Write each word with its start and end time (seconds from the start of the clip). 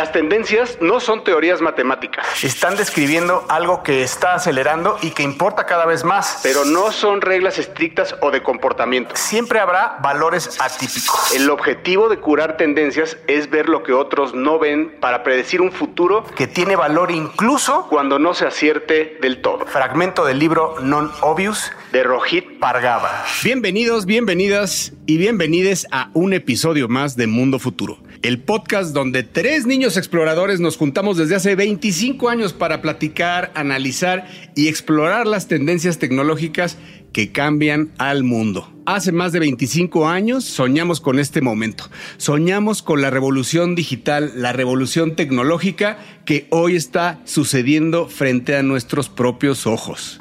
Las 0.00 0.12
tendencias 0.12 0.78
no 0.80 0.98
son 0.98 1.24
teorías 1.24 1.60
matemáticas. 1.60 2.42
Están 2.42 2.74
describiendo 2.74 3.44
algo 3.50 3.82
que 3.82 4.02
está 4.02 4.32
acelerando 4.32 4.96
y 5.02 5.10
que 5.10 5.22
importa 5.22 5.66
cada 5.66 5.84
vez 5.84 6.04
más. 6.04 6.40
Pero 6.42 6.64
no 6.64 6.90
son 6.90 7.20
reglas 7.20 7.58
estrictas 7.58 8.16
o 8.22 8.30
de 8.30 8.42
comportamiento. 8.42 9.14
Siempre 9.14 9.60
habrá 9.60 9.98
valores 10.00 10.58
atípicos. 10.58 11.34
El 11.34 11.50
objetivo 11.50 12.08
de 12.08 12.16
curar 12.16 12.56
tendencias 12.56 13.18
es 13.26 13.50
ver 13.50 13.68
lo 13.68 13.82
que 13.82 13.92
otros 13.92 14.32
no 14.32 14.58
ven 14.58 14.96
para 15.00 15.22
predecir 15.22 15.60
un 15.60 15.70
futuro 15.70 16.24
que 16.34 16.46
tiene 16.46 16.76
valor 16.76 17.10
incluso 17.10 17.86
cuando 17.90 18.18
no 18.18 18.32
se 18.32 18.46
acierte 18.46 19.18
del 19.20 19.42
todo. 19.42 19.66
Fragmento 19.66 20.24
del 20.24 20.38
libro 20.38 20.76
Non 20.80 21.12
Obvious 21.20 21.72
de 21.92 22.04
Rohit 22.04 22.58
Pargava. 22.58 23.26
Bienvenidos, 23.44 24.06
bienvenidas 24.06 24.94
y 25.04 25.18
bienvenides 25.18 25.86
a 25.92 26.08
un 26.14 26.32
episodio 26.32 26.88
más 26.88 27.16
de 27.16 27.26
Mundo 27.26 27.58
Futuro 27.58 27.98
el 28.22 28.38
podcast 28.38 28.92
donde 28.92 29.22
tres 29.22 29.66
niños 29.66 29.96
exploradores 29.96 30.60
nos 30.60 30.76
juntamos 30.76 31.16
desde 31.16 31.36
hace 31.36 31.54
25 31.54 32.28
años 32.28 32.52
para 32.52 32.82
platicar, 32.82 33.50
analizar 33.54 34.28
y 34.54 34.68
explorar 34.68 35.26
las 35.26 35.48
tendencias 35.48 35.98
tecnológicas 35.98 36.76
que 37.12 37.32
cambian 37.32 37.92
al 37.98 38.22
mundo. 38.22 38.72
Hace 38.86 39.10
más 39.10 39.32
de 39.32 39.40
25 39.40 40.06
años 40.08 40.44
soñamos 40.44 41.00
con 41.00 41.18
este 41.18 41.40
momento. 41.40 41.84
Soñamos 42.18 42.82
con 42.82 43.00
la 43.00 43.10
revolución 43.10 43.74
digital, 43.74 44.32
la 44.36 44.52
revolución 44.52 45.16
tecnológica 45.16 45.98
que 46.24 46.46
hoy 46.50 46.76
está 46.76 47.20
sucediendo 47.24 48.08
frente 48.08 48.56
a 48.56 48.62
nuestros 48.62 49.08
propios 49.08 49.66
ojos. 49.66 50.20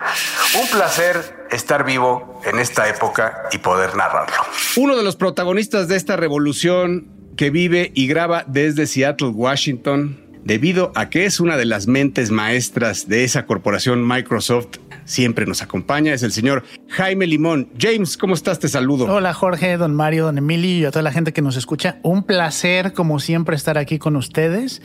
Un 0.60 0.68
placer 0.70 1.48
estar 1.52 1.86
vivo 1.86 2.42
en 2.46 2.60
esta 2.60 2.90
época 2.90 3.44
y 3.52 3.58
poder 3.58 3.96
narrarlo. 3.96 4.36
Uno 4.78 4.96
de 4.96 5.04
los 5.04 5.16
protagonistas 5.16 5.88
de 5.88 5.96
esta 5.96 6.16
revolución 6.16 7.19
que 7.40 7.52
vive 7.52 7.94
y 7.96 8.08
graba 8.08 8.44
desde 8.46 8.86
Seattle, 8.86 9.30
Washington, 9.30 10.20
debido 10.44 10.92
a 10.96 11.10
que 11.10 11.24
es 11.24 11.40
una 11.40 11.56
de 11.56 11.64
las 11.64 11.88
mentes 11.88 12.32
maestras 12.32 13.08
de 13.08 13.24
esa 13.24 13.46
corporación 13.46 14.06
Microsoft 14.06 14.80
siempre 15.06 15.46
nos 15.46 15.62
acompaña, 15.62 16.14
es 16.14 16.22
el 16.22 16.34
señor 16.34 16.64
Jaime 16.90 17.26
Limón. 17.26 17.70
James, 17.80 18.18
¿cómo 18.18 18.34
estás? 18.34 18.60
Te 18.60 18.68
saludo. 18.68 19.06
Hola 19.06 19.34
Jorge, 19.34 19.78
don 19.78 19.96
Mario, 19.96 20.26
don 20.26 20.38
Emilio 20.38 20.80
y 20.80 20.86
a 20.86 20.92
toda 20.92 21.02
la 21.02 21.12
gente 21.12 21.34
que 21.34 21.42
nos 21.42 21.56
escucha. 21.56 22.00
Un 22.04 22.24
placer, 22.24 22.92
como 22.92 23.20
siempre, 23.20 23.56
estar 23.56 23.78
aquí 23.78 24.00
con 24.00 24.16
ustedes 24.16 24.82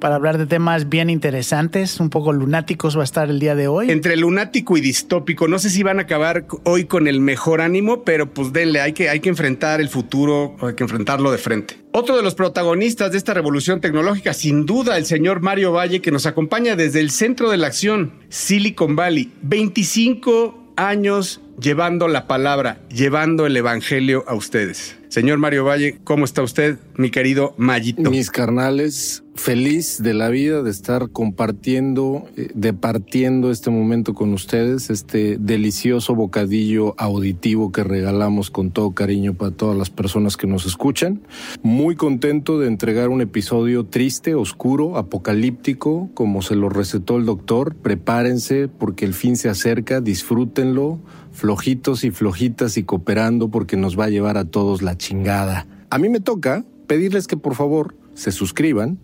para 0.00 0.14
hablar 0.14 0.38
de 0.38 0.46
temas 0.46 0.88
bien 0.88 1.10
interesantes, 1.10 2.00
un 2.00 2.10
poco 2.10 2.32
lunáticos 2.32 2.96
va 2.96 3.00
a 3.00 3.04
estar 3.04 3.28
el 3.30 3.38
día 3.40 3.54
de 3.54 3.68
hoy. 3.68 3.90
Entre 3.90 4.16
lunático 4.16 4.76
y 4.76 4.80
distópico, 4.80 5.48
no 5.48 5.58
sé 5.58 5.70
si 5.70 5.82
van 5.82 5.98
a 5.98 6.02
acabar 6.02 6.46
hoy 6.64 6.84
con 6.84 7.08
el 7.08 7.20
mejor 7.20 7.60
ánimo, 7.60 8.04
pero 8.04 8.32
pues 8.32 8.52
denle, 8.52 8.80
hay 8.80 8.92
que, 8.92 9.10
hay 9.10 9.20
que 9.20 9.28
enfrentar 9.28 9.80
el 9.80 9.88
futuro, 9.88 10.56
hay 10.62 10.74
que 10.74 10.84
enfrentarlo 10.84 11.30
de 11.32 11.38
frente. 11.38 11.85
Otro 11.98 12.14
de 12.14 12.22
los 12.22 12.34
protagonistas 12.34 13.10
de 13.10 13.16
esta 13.16 13.32
revolución 13.32 13.80
tecnológica, 13.80 14.34
sin 14.34 14.66
duda, 14.66 14.98
el 14.98 15.06
señor 15.06 15.40
Mario 15.40 15.72
Valle, 15.72 16.02
que 16.02 16.10
nos 16.10 16.26
acompaña 16.26 16.76
desde 16.76 17.00
el 17.00 17.10
centro 17.10 17.48
de 17.48 17.56
la 17.56 17.68
acción, 17.68 18.12
Silicon 18.28 18.96
Valley. 18.96 19.32
25 19.40 20.74
años 20.76 21.40
llevando 21.58 22.06
la 22.06 22.26
palabra, 22.26 22.82
llevando 22.90 23.46
el 23.46 23.56
evangelio 23.56 24.24
a 24.28 24.34
ustedes. 24.34 24.98
Señor 25.08 25.38
Mario 25.38 25.64
Valle, 25.64 25.98
¿cómo 26.04 26.26
está 26.26 26.42
usted, 26.42 26.76
mi 26.96 27.10
querido 27.10 27.54
Mayito? 27.56 28.10
Mis 28.10 28.30
carnales, 28.30 29.22
feliz 29.36 30.02
de 30.02 30.14
la 30.14 30.28
vida 30.28 30.62
de 30.62 30.70
estar 30.70 31.10
compartiendo, 31.10 32.26
eh, 32.36 32.48
departiendo 32.54 33.50
este 33.50 33.70
momento 33.70 34.14
con 34.14 34.32
ustedes, 34.32 34.90
este 34.90 35.36
delicioso 35.38 36.14
bocadillo 36.14 36.94
auditivo 36.98 37.72
que 37.72 37.84
regalamos 37.84 38.50
con 38.50 38.70
todo 38.70 38.92
cariño 38.92 39.34
para 39.34 39.50
todas 39.50 39.76
las 39.76 39.90
personas 39.90 40.36
que 40.36 40.46
nos 40.46 40.66
escuchan. 40.66 41.22
Muy 41.62 41.96
contento 41.96 42.58
de 42.58 42.68
entregar 42.68 43.08
un 43.08 43.20
episodio 43.20 43.84
triste, 43.84 44.34
oscuro, 44.34 44.96
apocalíptico, 44.96 46.10
como 46.14 46.42
se 46.42 46.56
lo 46.56 46.68
recetó 46.68 47.16
el 47.16 47.26
doctor. 47.26 47.74
Prepárense 47.76 48.68
porque 48.68 49.04
el 49.04 49.14
fin 49.14 49.36
se 49.36 49.48
acerca, 49.48 50.00
disfrútenlo 50.00 50.98
flojitos 51.32 52.02
y 52.04 52.10
flojitas 52.10 52.78
y 52.78 52.84
cooperando 52.84 53.48
porque 53.50 53.76
nos 53.76 53.98
va 53.98 54.06
a 54.06 54.10
llevar 54.10 54.38
a 54.38 54.46
todos 54.46 54.80
la 54.80 54.96
chingada. 54.96 55.66
A 55.90 55.98
mí 55.98 56.08
me 56.08 56.20
toca 56.20 56.64
pedirles 56.86 57.26
que 57.26 57.36
por 57.36 57.54
favor 57.54 57.94
se 58.14 58.32
suscriban, 58.32 58.98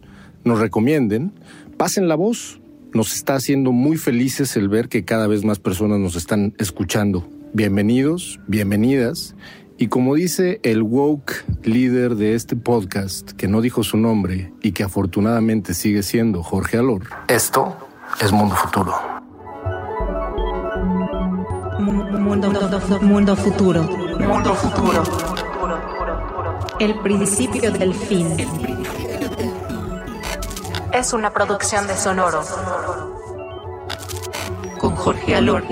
nos 0.44 0.58
recomienden, 0.58 1.32
pasen 1.76 2.08
la 2.08 2.14
voz. 2.14 2.60
Nos 2.94 3.14
está 3.14 3.36
haciendo 3.36 3.72
muy 3.72 3.96
felices 3.96 4.54
el 4.56 4.68
ver 4.68 4.88
que 4.88 5.04
cada 5.04 5.26
vez 5.26 5.44
más 5.44 5.58
personas 5.58 5.98
nos 5.98 6.14
están 6.14 6.54
escuchando. 6.58 7.26
Bienvenidos, 7.54 8.38
bienvenidas. 8.46 9.34
Y 9.78 9.88
como 9.88 10.14
dice 10.14 10.60
el 10.62 10.82
woke 10.82 11.44
líder 11.64 12.16
de 12.16 12.34
este 12.34 12.54
podcast, 12.54 13.32
que 13.32 13.48
no 13.48 13.62
dijo 13.62 13.82
su 13.82 13.96
nombre 13.96 14.52
y 14.62 14.72
que 14.72 14.84
afortunadamente 14.84 15.72
sigue 15.72 16.02
siendo 16.02 16.42
Jorge 16.42 16.76
Alor, 16.76 17.04
esto 17.28 17.74
es 18.20 18.30
Mundo 18.30 18.54
Futuro. 18.54 18.92
Mundo, 21.80 22.20
mundo 23.00 23.36
futuro. 23.36 23.82
Mundo 23.82 24.54
futuro. 24.54 25.02
El 26.78 26.94
principio 27.00 27.72
del 27.72 27.94
fin. 27.94 28.36
Es 30.92 31.12
una 31.12 31.32
producción 31.32 31.86
de 31.86 31.96
Sonoro. 31.96 32.42
Con 34.78 34.94
Jorge 34.94 35.34
Alor, 35.34 35.64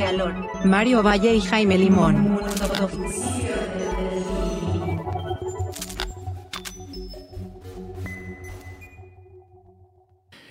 Mario 0.65 1.03
Valle 1.03 1.35
y 1.35 1.41
Jaime 1.43 1.77
Limón. 1.77 2.41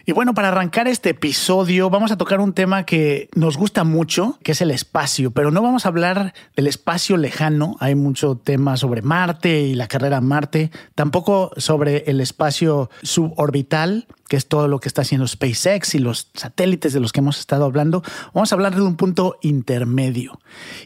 Y 0.09 0.11
bueno, 0.11 0.33
para 0.33 0.47
arrancar 0.47 0.87
este 0.87 1.11
episodio 1.11 1.91
vamos 1.91 2.11
a 2.11 2.17
tocar 2.17 2.39
un 2.39 2.53
tema 2.53 2.83
que 2.83 3.29
nos 3.35 3.57
gusta 3.57 3.83
mucho, 3.83 4.39
que 4.41 4.53
es 4.53 4.61
el 4.61 4.71
espacio, 4.71 5.29
pero 5.29 5.51
no 5.51 5.61
vamos 5.61 5.85
a 5.85 5.89
hablar 5.89 6.33
del 6.55 6.65
espacio 6.65 7.15
lejano, 7.15 7.77
hay 7.79 7.93
mucho 7.93 8.35
tema 8.35 8.75
sobre 8.75 9.03
Marte 9.03 9.61
y 9.61 9.75
la 9.75 9.87
carrera 9.87 10.17
a 10.17 10.21
Marte, 10.21 10.71
tampoco 10.95 11.51
sobre 11.57 12.05
el 12.09 12.21
espacio 12.21 12.89
suborbital, 13.03 14.07
que 14.27 14.37
es 14.37 14.47
todo 14.47 14.67
lo 14.67 14.79
que 14.79 14.87
está 14.87 15.03
haciendo 15.03 15.27
SpaceX 15.27 15.93
y 15.93 15.99
los 15.99 16.31
satélites 16.33 16.91
de 16.91 17.01
los 17.01 17.11
que 17.11 17.19
hemos 17.19 17.37
estado 17.37 17.65
hablando. 17.65 18.01
Vamos 18.33 18.51
a 18.51 18.55
hablar 18.55 18.73
de 18.73 18.81
un 18.81 18.95
punto 18.95 19.37
intermedio 19.43 20.39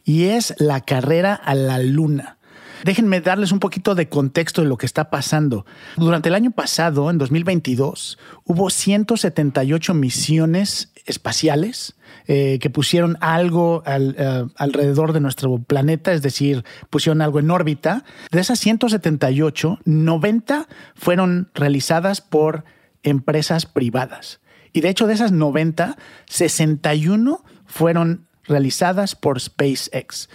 y 0.03 0.25
es 0.25 0.53
la 0.57 0.81
carrera 0.81 1.33
a 1.33 1.55
la 1.55 1.79
Luna. 1.79 2.39
Déjenme 2.83 3.21
darles 3.21 3.51
un 3.51 3.59
poquito 3.59 3.95
de 3.95 4.09
contexto 4.09 4.61
de 4.61 4.67
lo 4.67 4.77
que 4.77 4.85
está 4.85 5.09
pasando. 5.09 5.65
Durante 5.95 6.29
el 6.29 6.35
año 6.35 6.51
pasado, 6.51 7.09
en 7.09 7.17
2022, 7.17 8.17
hubo 8.43 8.69
178 8.69 9.93
misiones 9.93 10.91
espaciales 11.05 11.95
eh, 12.27 12.59
que 12.61 12.69
pusieron 12.69 13.17
algo 13.21 13.83
eh, 13.85 14.45
alrededor 14.57 15.13
de 15.13 15.19
nuestro 15.21 15.59
planeta, 15.59 16.13
es 16.13 16.21
decir, 16.21 16.63
pusieron 16.89 17.21
algo 17.21 17.39
en 17.39 17.51
órbita. 17.51 18.03
De 18.31 18.41
esas 18.41 18.59
178, 18.59 19.79
90 19.85 20.67
fueron 20.95 21.49
realizadas 21.53 22.21
por 22.21 22.65
empresas 23.03 23.65
privadas. 23.65 24.39
Y 24.73 24.81
de 24.81 24.89
hecho, 24.89 25.07
de 25.07 25.13
esas 25.13 25.31
90, 25.31 25.97
61 26.25 27.43
fueron 27.65 28.27
realizadas 28.45 29.15
por 29.15 29.39
SpaceX. 29.39 30.29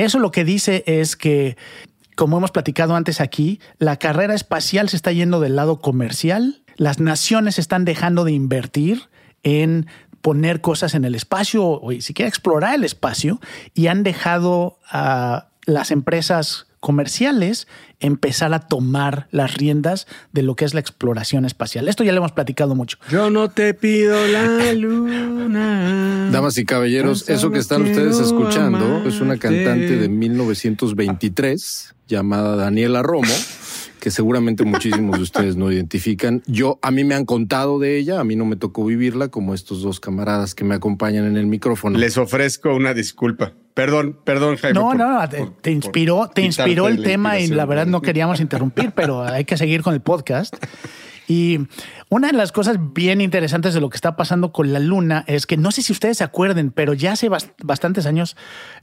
Eso 0.00 0.18
lo 0.18 0.30
que 0.30 0.46
dice 0.46 0.82
es 0.86 1.14
que, 1.14 1.58
como 2.16 2.38
hemos 2.38 2.52
platicado 2.52 2.96
antes 2.96 3.20
aquí, 3.20 3.60
la 3.78 3.98
carrera 3.98 4.34
espacial 4.34 4.88
se 4.88 4.96
está 4.96 5.12
yendo 5.12 5.40
del 5.40 5.56
lado 5.56 5.80
comercial, 5.80 6.62
las 6.76 7.00
naciones 7.00 7.58
están 7.58 7.84
dejando 7.84 8.24
de 8.24 8.32
invertir 8.32 9.10
en 9.42 9.88
poner 10.22 10.62
cosas 10.62 10.94
en 10.94 11.04
el 11.04 11.14
espacio 11.14 11.66
o 11.66 11.92
siquiera 12.00 12.30
explorar 12.30 12.76
el 12.76 12.84
espacio 12.84 13.40
y 13.74 13.88
han 13.88 14.02
dejado 14.02 14.78
a 14.90 15.48
las 15.66 15.90
empresas 15.90 16.66
comerciales 16.80 17.68
empezar 18.00 18.52
a 18.54 18.60
tomar 18.60 19.28
las 19.30 19.54
riendas 19.54 20.06
de 20.32 20.42
lo 20.42 20.56
que 20.56 20.64
es 20.64 20.74
la 20.74 20.80
exploración 20.80 21.44
espacial. 21.44 21.88
Esto 21.88 22.02
ya 22.02 22.12
lo 22.12 22.18
hemos 22.18 22.32
platicado 22.32 22.74
mucho. 22.74 22.98
Yo 23.10 23.30
no 23.30 23.50
te 23.50 23.74
pido 23.74 24.26
la 24.26 24.72
luna. 24.72 26.30
Damas 26.32 26.56
y 26.58 26.64
caballeros, 26.64 27.28
eso 27.28 27.50
que 27.50 27.58
están 27.58 27.82
ustedes 27.82 28.18
escuchando 28.18 29.04
es 29.06 29.20
una 29.20 29.36
cantante 29.36 29.96
de 29.96 30.08
1923 30.08 31.94
llamada 32.08 32.56
Daniela 32.56 33.02
Romo 33.02 33.32
que 34.00 34.10
seguramente 34.10 34.64
muchísimos 34.64 35.16
de 35.16 35.22
ustedes 35.22 35.56
no 35.56 35.70
identifican. 35.70 36.42
Yo, 36.46 36.78
a 36.82 36.90
mí 36.90 37.04
me 37.04 37.14
han 37.14 37.24
contado 37.24 37.78
de 37.78 37.98
ella, 37.98 38.18
a 38.18 38.24
mí 38.24 38.34
no 38.34 38.44
me 38.44 38.56
tocó 38.56 38.84
vivirla, 38.84 39.28
como 39.28 39.54
estos 39.54 39.82
dos 39.82 40.00
camaradas 40.00 40.54
que 40.54 40.64
me 40.64 40.74
acompañan 40.74 41.26
en 41.26 41.36
el 41.36 41.46
micrófono. 41.46 41.98
Les 41.98 42.18
ofrezco 42.18 42.74
una 42.74 42.94
disculpa. 42.94 43.52
Perdón, 43.74 44.18
perdón, 44.24 44.56
Jaime. 44.56 44.80
No, 44.80 44.94
no, 44.94 45.20
te, 45.62 45.70
inspiró, 45.70 46.28
te 46.34 46.42
inspiró 46.42 46.88
el 46.88 47.02
tema 47.02 47.38
y 47.38 47.46
la 47.46 47.66
verdad 47.66 47.86
no 47.86 48.02
queríamos 48.02 48.40
interrumpir, 48.40 48.90
pero 48.92 49.22
hay 49.22 49.44
que 49.44 49.56
seguir 49.56 49.82
con 49.82 49.94
el 49.94 50.00
podcast. 50.00 50.56
Y 51.28 51.60
una 52.10 52.26
de 52.26 52.32
las 52.32 52.50
cosas 52.50 52.76
bien 52.92 53.20
interesantes 53.20 53.72
de 53.72 53.80
lo 53.80 53.88
que 53.88 53.96
está 53.96 54.16
pasando 54.16 54.50
con 54.50 54.72
la 54.72 54.80
luna 54.80 55.24
es 55.28 55.46
que 55.46 55.56
no 55.56 55.70
sé 55.70 55.80
si 55.80 55.92
ustedes 55.92 56.18
se 56.18 56.24
acuerden, 56.24 56.72
pero 56.72 56.92
ya 56.92 57.12
hace 57.12 57.28
bastantes 57.62 58.04
años 58.04 58.36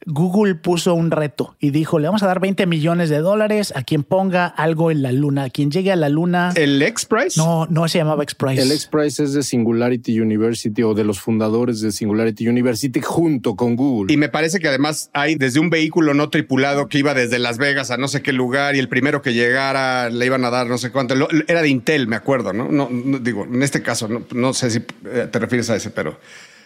Google 0.05 0.55
puso 0.55 0.93
un 0.93 1.11
reto 1.11 1.57
y 1.59 1.71
dijo, 1.71 1.99
le 1.99 2.07
vamos 2.07 2.23
a 2.23 2.27
dar 2.27 2.39
20 2.39 2.65
millones 2.67 3.09
de 3.09 3.17
dólares 3.17 3.73
a 3.75 3.83
quien 3.83 4.03
ponga 4.03 4.45
algo 4.45 4.91
en 4.91 5.01
la 5.01 5.11
luna, 5.11 5.43
a 5.43 5.49
quien 5.49 5.71
llegue 5.71 5.91
a 5.91 5.97
la 5.97 6.07
luna. 6.07 6.53
¿El 6.55 6.81
X-Prize? 6.81 7.37
No, 7.37 7.67
no 7.69 7.89
se 7.89 7.97
llamaba 7.97 8.23
X-Prize. 8.23 8.61
El 8.61 8.71
X-Prize 8.71 9.21
es 9.25 9.33
de 9.33 9.43
Singularity 9.43 10.21
University 10.21 10.81
o 10.83 10.93
de 10.93 11.03
los 11.03 11.19
fundadores 11.19 11.81
de 11.81 11.91
Singularity 11.91 12.47
University 12.47 13.01
junto 13.01 13.57
con 13.57 13.75
Google. 13.75 14.13
Y 14.13 14.15
me 14.15 14.29
parece 14.29 14.59
que 14.59 14.69
además 14.69 15.09
hay 15.11 15.35
desde 15.35 15.59
un 15.59 15.69
vehículo 15.69 16.13
no 16.13 16.29
tripulado 16.29 16.87
que 16.87 16.99
iba 16.99 17.13
desde 17.13 17.39
Las 17.39 17.57
Vegas 17.57 17.91
a 17.91 17.97
no 17.97 18.07
sé 18.07 18.21
qué 18.21 18.31
lugar 18.31 18.77
y 18.77 18.79
el 18.79 18.87
primero 18.87 19.21
que 19.21 19.33
llegara 19.33 20.09
le 20.09 20.25
iban 20.25 20.45
a 20.45 20.49
dar 20.49 20.67
no 20.67 20.77
sé 20.77 20.91
cuánto. 20.93 21.13
Era 21.47 21.61
de 21.61 21.67
Intel, 21.67 22.07
me 22.07 22.15
acuerdo, 22.15 22.53
¿no? 22.53 22.71
No, 22.71 22.87
digo, 23.19 23.45
en 23.45 23.61
este 23.63 23.81
caso, 23.81 24.07
no, 24.33 24.53
sé 24.53 24.71
si 24.71 24.79
eh, 25.05 25.27
te 25.31 25.39
refieres 25.39 25.69
a 25.69 25.75
ese, 25.75 25.89
pero 25.89 26.19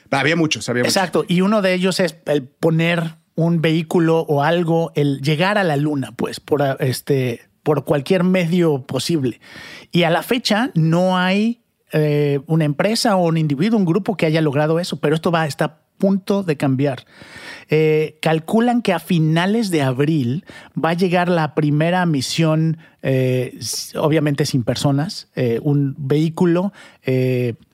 había 0.10 0.36
muchos, 0.36 0.68
había 0.70 0.84
Exacto. 0.84 1.26
Y 1.28 1.42
uno 1.42 1.62
de 1.62 1.74
ellos 1.74 2.00
es 2.00 2.16
el 2.26 2.44
poner 2.44 3.16
un 3.36 3.62
vehículo 3.62 4.20
o 4.22 4.44
algo, 4.44 4.92
el 4.96 5.22
llegar 5.22 5.58
a 5.58 5.64
la 5.64 5.78
luna, 5.78 6.12
pues, 6.16 6.40
por 6.40 6.62
este, 6.80 7.42
por 7.64 7.86
cualquier 7.86 8.24
medio 8.24 8.84
posible. 8.84 9.40
Y 9.92 10.04
a 10.04 10.10
la 10.10 10.24
fecha 10.24 10.72
no 10.74 11.18
hay 11.18 11.62
eh, 11.94 12.40
una 12.48 12.66
empresa 12.66 13.16
o 13.16 13.28
un 13.28 13.38
individuo, 13.38 13.78
un 13.78 13.86
grupo 13.86 14.16
que 14.18 14.26
haya 14.26 14.42
logrado 14.42 14.80
eso, 14.80 15.00
pero 15.00 15.16
esto 15.16 15.32
va, 15.32 15.46
está 15.46 15.82
punto 16.02 16.44
de 16.44 16.58
cambiar. 16.58 17.06
Eh, 17.70 18.18
calculan 18.22 18.82
que 18.82 18.92
a 18.92 19.00
finales 19.00 19.72
de 19.72 19.84
abril 19.84 20.44
va 20.76 20.90
a 20.90 20.94
llegar 20.96 21.30
la 21.30 21.56
primera 21.56 22.06
misión, 22.06 22.80
eh, 23.04 23.58
obviamente 23.96 24.46
sin 24.46 24.64
personas, 24.64 25.30
un 25.62 25.96
vehículo 25.98 26.74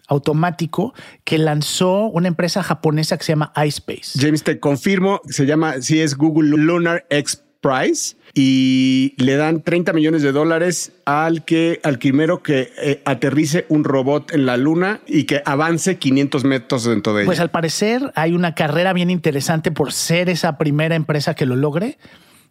automático 0.08 0.94
que 1.24 1.38
lanzó 1.38 2.06
una 2.06 2.28
empresa 2.28 2.64
japonesa 2.64 3.18
que 3.18 3.24
se 3.24 3.32
llama 3.34 3.52
iSpace. 3.66 4.20
James, 4.20 4.44
te 4.44 4.60
confirmo, 4.60 5.22
se 5.28 5.46
llama, 5.46 5.82
sí 5.82 6.00
es 6.00 6.16
Google 6.16 6.50
Lunar 6.50 7.06
X 7.10 7.44
Prize 7.62 8.16
y 8.34 9.14
le 9.18 9.36
dan 9.36 9.62
30 9.62 9.94
millones 9.94 10.22
de 10.22 10.32
dólares 10.32 10.92
al 11.06 11.44
que 11.44 11.80
al 11.84 11.98
primero 11.98 12.44
que 12.44 12.72
eh, 12.82 13.02
aterrice 13.06 13.66
un 13.70 13.84
robot 13.84 14.34
en 14.34 14.46
la 14.46 14.58
luna 14.58 15.00
y 15.08 15.24
que 15.24 15.42
avance 15.46 15.98
500 15.98 16.44
metros 16.44 16.84
dentro 16.84 17.14
de 17.14 17.22
ella. 17.22 17.28
Pues 17.28 17.40
al 17.40 17.50
parecer 17.50 18.12
hay 18.16 18.34
una 18.34 18.54
carrera 18.56 18.94
bien 18.94 19.10
interesante 19.10 19.72
por 19.72 19.94
ser 19.94 20.30
esa 20.30 20.58
primera 20.58 20.96
empresa 20.96 21.34
que 21.34 21.46
lo 21.46 21.56
logre. 21.56 21.98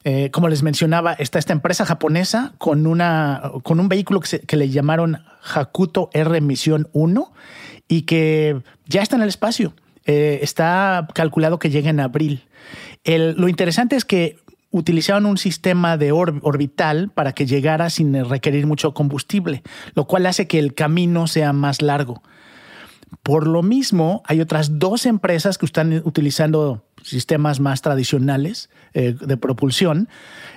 Eh, 0.05 0.31
como 0.31 0.49
les 0.49 0.63
mencionaba, 0.63 1.15
está 1.15 1.39
esta 1.39 1.53
empresa 1.53 1.85
japonesa 1.85 2.55
con, 2.59 2.87
una, 2.87 3.43
con 3.63 3.81
un 3.81 3.89
vehículo 3.89 4.21
que, 4.21 4.57
le 4.57 4.69
llamaron 4.69 5.19
Hakuto 5.55 6.11
R 6.13 6.41
Misión 6.41 6.89
1 6.93 7.33
y 7.89 8.03
que 8.03 8.61
ya 8.87 9.03
está 9.03 9.17
en 9.17 9.23
el 9.23 9.29
espacio. 9.29 9.75
Eh, 10.05 10.39
está 10.43 11.09
calculado 11.13 11.59
que 11.59 11.71
llegue 11.71 11.89
en 11.89 11.99
abril. 11.99 12.45
lo 13.05 13.49
interesante 13.49 13.97
es 13.97 14.05
que 14.05 14.39
utilizaban 14.71 15.27
un 15.27 15.39
sistema 15.39 15.97
de 15.97 16.13
orbital 16.13 17.11
para 17.15 17.33
que 17.33 17.47
llegara 17.47 17.91
sin 17.91 18.25
requerir 18.29 18.67
mucho 18.67 18.95
combustible, 18.95 19.63
lo 19.95 20.07
cual 20.07 20.27
hace 20.27 20.47
que 20.47 20.59
el 20.59 20.75
camino 20.75 21.27
sea 21.27 21.53
más 21.53 21.83
largo. 21.83 22.23
Por 23.23 23.47
lo 23.47 23.63
mismo, 23.63 24.23
hay 24.27 24.41
otras 24.41 24.79
dos 24.79 25.07
empresas 25.07 25.59
que 25.59 25.67
están 25.67 26.03
utilizando 26.05 26.85
sistemas 27.03 27.61
más 27.61 27.81
tradicionales 27.81 28.69
eh, 28.95 29.15
de 29.19 29.37
propulsión, 29.37 30.09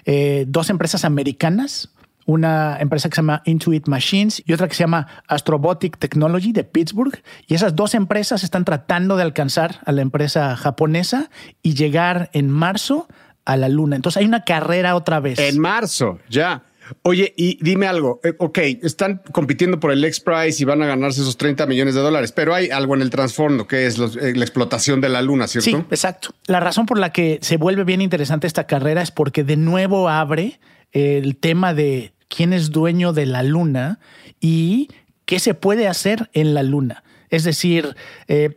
eh, 0.05 0.45
dos 0.47 0.69
empresas 0.69 1.05
americanas, 1.05 1.89
una 2.25 2.77
empresa 2.79 3.09
que 3.09 3.15
se 3.15 3.21
llama 3.21 3.41
Intuit 3.45 3.87
Machines 3.87 4.43
y 4.45 4.53
otra 4.53 4.67
que 4.67 4.75
se 4.75 4.83
llama 4.83 5.07
Astrobotic 5.27 5.97
Technology 5.97 6.51
de 6.51 6.63
Pittsburgh. 6.63 7.23
Y 7.47 7.55
esas 7.55 7.75
dos 7.75 7.95
empresas 7.95 8.43
están 8.43 8.65
tratando 8.65 9.15
de 9.17 9.23
alcanzar 9.23 9.79
a 9.85 9.91
la 9.91 10.01
empresa 10.01 10.55
japonesa 10.55 11.29
y 11.63 11.73
llegar 11.73 12.29
en 12.33 12.49
marzo 12.49 13.07
a 13.49 13.57
la 13.57 13.67
luna. 13.67 13.95
Entonces 13.95 14.17
hay 14.17 14.25
una 14.25 14.43
carrera 14.43 14.95
otra 14.95 15.19
vez. 15.19 15.39
En 15.39 15.59
marzo, 15.59 16.19
ya. 16.29 16.63
Oye, 17.03 17.33
y 17.37 17.57
dime 17.63 17.87
algo. 17.87 18.19
Eh, 18.23 18.33
ok, 18.37 18.57
están 18.83 19.21
compitiendo 19.31 19.79
por 19.79 19.91
el 19.91 20.03
X 20.05 20.19
Prize 20.19 20.61
y 20.61 20.65
van 20.65 20.81
a 20.81 20.87
ganarse 20.87 21.21
esos 21.21 21.37
30 21.37 21.65
millones 21.65 21.95
de 21.95 22.01
dólares, 22.01 22.31
pero 22.31 22.53
hay 22.53 22.69
algo 22.69 22.95
en 22.95 23.01
el 23.01 23.09
trasfondo 23.09 23.67
que 23.67 23.85
es 23.85 23.97
eh, 23.97 24.33
la 24.35 24.43
explotación 24.43 25.01
de 25.01 25.09
la 25.09 25.21
luna, 25.21 25.47
¿cierto? 25.47 25.69
Sí, 25.69 25.75
exacto. 25.89 26.29
La 26.45 26.59
razón 26.59 26.85
por 26.85 26.99
la 26.99 27.11
que 27.11 27.39
se 27.41 27.57
vuelve 27.57 27.83
bien 27.83 28.01
interesante 28.01 28.47
esta 28.47 28.67
carrera 28.67 29.01
es 29.01 29.11
porque 29.11 29.43
de 29.43 29.57
nuevo 29.57 30.09
abre 30.09 30.59
el 30.91 31.35
tema 31.37 31.73
de 31.73 32.13
quién 32.27 32.53
es 32.53 32.71
dueño 32.71 33.13
de 33.13 33.27
la 33.27 33.43
luna 33.43 33.99
y 34.39 34.89
qué 35.25 35.39
se 35.39 35.53
puede 35.53 35.87
hacer 35.87 36.29
en 36.33 36.53
la 36.53 36.63
luna. 36.63 37.03
Es 37.29 37.43
decir, 37.43 37.95
eh, 38.27 38.49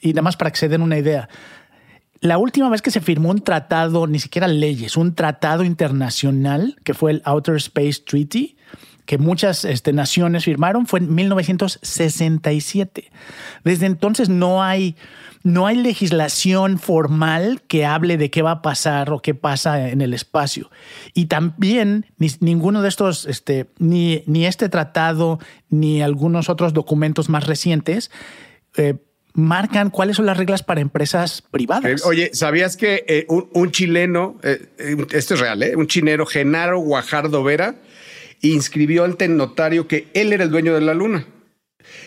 y 0.00 0.12
nada 0.12 0.22
más 0.22 0.36
para 0.36 0.50
que 0.50 0.58
se 0.58 0.68
den 0.68 0.82
una 0.82 0.98
idea, 0.98 1.28
la 2.24 2.38
última 2.38 2.70
vez 2.70 2.80
que 2.80 2.90
se 2.90 3.02
firmó 3.02 3.28
un 3.28 3.42
tratado, 3.42 4.06
ni 4.06 4.18
siquiera 4.18 4.48
leyes, 4.48 4.96
un 4.96 5.14
tratado 5.14 5.62
internacional, 5.62 6.74
que 6.82 6.94
fue 6.94 7.10
el 7.10 7.20
Outer 7.26 7.56
Space 7.56 8.00
Treaty, 8.02 8.56
que 9.04 9.18
muchas 9.18 9.66
este, 9.66 9.92
naciones 9.92 10.44
firmaron, 10.44 10.86
fue 10.86 11.00
en 11.00 11.14
1967. 11.14 13.12
Desde 13.62 13.84
entonces 13.84 14.30
no 14.30 14.62
hay, 14.62 14.96
no 15.42 15.66
hay 15.66 15.76
legislación 15.76 16.78
formal 16.78 17.60
que 17.68 17.84
hable 17.84 18.16
de 18.16 18.30
qué 18.30 18.40
va 18.40 18.52
a 18.52 18.62
pasar 18.62 19.10
o 19.10 19.20
qué 19.20 19.34
pasa 19.34 19.90
en 19.90 20.00
el 20.00 20.14
espacio. 20.14 20.70
Y 21.12 21.26
también 21.26 22.06
ninguno 22.40 22.80
de 22.80 22.88
estos, 22.88 23.26
este, 23.26 23.66
ni, 23.78 24.22
ni 24.24 24.46
este 24.46 24.70
tratado, 24.70 25.40
ni 25.68 26.00
algunos 26.00 26.48
otros 26.48 26.72
documentos 26.72 27.28
más 27.28 27.46
recientes, 27.46 28.10
eh, 28.78 28.94
marcan 29.34 29.90
cuáles 29.90 30.16
son 30.16 30.26
las 30.26 30.36
reglas 30.36 30.62
para 30.62 30.80
empresas 30.80 31.42
privadas. 31.50 32.02
Eh, 32.02 32.04
oye, 32.06 32.30
¿sabías 32.32 32.76
que 32.76 33.04
eh, 33.06 33.26
un, 33.28 33.70
chileno, 33.72 34.38
eh, 34.42 35.06
esto 35.10 35.34
es 35.34 35.40
real, 35.40 35.72
un 35.76 35.88
chinero, 35.88 36.24
Genaro 36.24 36.78
Guajardo 36.78 37.42
Vera, 37.42 37.74
inscribió 38.40 39.04
ante 39.04 39.26
el 39.26 39.36
notario 39.36 39.88
que 39.88 40.08
él 40.14 40.32
era 40.32 40.44
el 40.44 40.50
dueño 40.50 40.74
de 40.74 40.80
la 40.80 40.94
luna? 40.94 41.26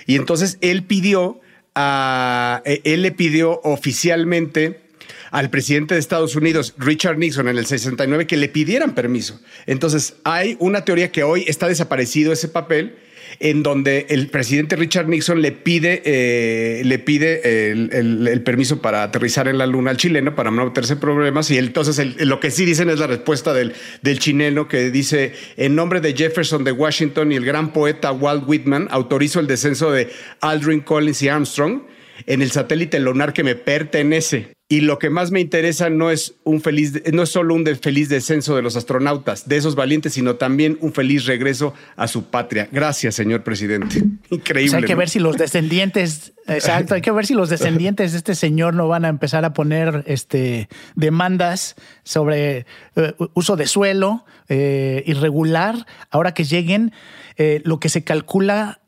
Y 0.06 0.16
entonces 0.16 0.58
él 0.62 0.84
pidió, 0.84 1.42
a, 1.76 2.64
él 2.66 3.02
le 3.02 3.12
pidió 3.12 3.60
oficialmente 3.64 4.88
al 5.30 5.50
presidente 5.50 5.94
de 5.94 6.00
Estados 6.00 6.38
Unidos, 6.38 6.74
Richard 6.78 7.18
Nixon, 7.18 7.50
en 7.50 7.58
el 7.58 7.66
69, 7.66 8.26
que 8.26 8.38
le 8.38 8.48
pidieran 8.48 8.96
permiso. 8.96 9.42
Entonces 9.66 10.16
hay 10.24 10.56
una 10.60 10.86
teoría 10.86 11.12
que 11.12 11.24
hoy 11.24 11.44
está 11.48 11.68
desaparecido 11.68 12.32
ese 12.32 12.48
papel 12.48 12.98
en 13.40 13.64
donde 13.64 14.08
el 14.10 14.28
presidente 14.28 14.76
Richard 14.76 15.08
Nixon 15.08 15.42
le 15.42 15.52
pide, 15.52 16.02
eh, 16.06 16.82
le 16.84 17.00
pide 17.00 17.72
el, 17.72 18.42
permiso 18.44 18.82
para 18.82 19.04
aterrizar 19.04 19.48
en 19.48 19.58
la 19.58 19.66
luna 19.66 19.92
al 19.92 19.98
chileno 19.98 20.36
para 20.36 20.52
no 20.52 20.66
meterse 20.66 20.96
problemas. 20.96 21.52
Y 21.52 21.58
entonces 21.58 22.00
lo 22.20 22.40
que 22.40 22.52
sí 22.52 22.66
dicen 22.66 22.90
es 22.90 23.00
la 23.00 23.08
respuesta 23.08 23.54
del, 23.54 23.74
del 24.02 24.20
chileno 24.20 24.68
que 24.68 24.90
dice, 24.90 25.34
en 25.58 25.76
nombre 25.76 26.02
de 26.02 26.14
Jefferson 26.14 26.64
de 26.64 26.72
Washington 26.72 27.32
y 27.32 27.36
el 27.36 27.46
gran 27.46 27.74
poeta 27.74 28.12
Walt 28.12 28.44
Whitman, 28.48 28.88
autorizo 28.90 29.40
el 29.40 29.48
descenso 29.48 29.92
de 29.92 30.10
Aldrin 30.42 30.82
Collins 30.82 31.22
y 31.22 31.30
Armstrong 31.30 31.82
en 32.26 32.42
el 32.42 32.52
satélite 32.52 33.00
lunar 33.00 33.34
que 33.34 33.44
me 33.44 33.56
pertenece. 33.56 34.58
Y 34.70 34.82
lo 34.82 35.00
que 35.00 35.10
más 35.10 35.32
me 35.32 35.40
interesa 35.40 35.90
no 35.90 36.12
es 36.12 36.36
un 36.44 36.60
feliz, 36.60 37.02
no 37.14 37.24
es 37.24 37.30
solo 37.30 37.54
un 37.54 37.66
feliz 37.66 38.10
descenso 38.10 38.54
de 38.54 38.62
los 38.62 38.76
astronautas, 38.76 39.48
de 39.48 39.56
esos 39.56 39.76
valientes, 39.76 40.14
sino 40.14 40.36
también 40.36 40.78
un 40.82 40.92
feliz 40.92 41.26
regreso 41.26 41.74
a 41.96 42.10
su 42.10 42.26
patria. 42.26 42.68
Gracias, 42.70 43.16
señor 43.16 43.44
presidente. 43.44 44.04
Increíble. 44.30 44.76
Hay 44.76 44.84
que 44.84 44.96
ver 44.96 45.08
si 45.08 45.20
los 45.20 45.38
descendientes, 45.38 46.34
exacto, 46.48 46.96
hay 46.96 47.02
que 47.02 47.12
ver 47.12 47.26
si 47.26 47.34
los 47.34 47.50
descendientes 47.50 48.12
de 48.12 48.18
este 48.18 48.36
señor 48.36 48.74
no 48.74 48.90
van 48.90 49.06
a 49.06 49.08
empezar 49.08 49.46
a 49.46 49.54
poner 49.54 50.04
este, 50.06 50.68
demandas 50.96 51.76
sobre 52.04 52.66
eh, 52.98 53.14
uso 53.36 53.56
de 53.56 53.68
suelo 53.68 54.26
eh, 54.50 55.02
irregular. 55.06 55.86
Ahora 56.12 56.34
que 56.34 56.44
lleguen, 56.44 56.92
eh, 57.38 57.62
lo 57.64 57.80
que 57.80 57.88
se 57.88 58.04
calcula 58.04 58.82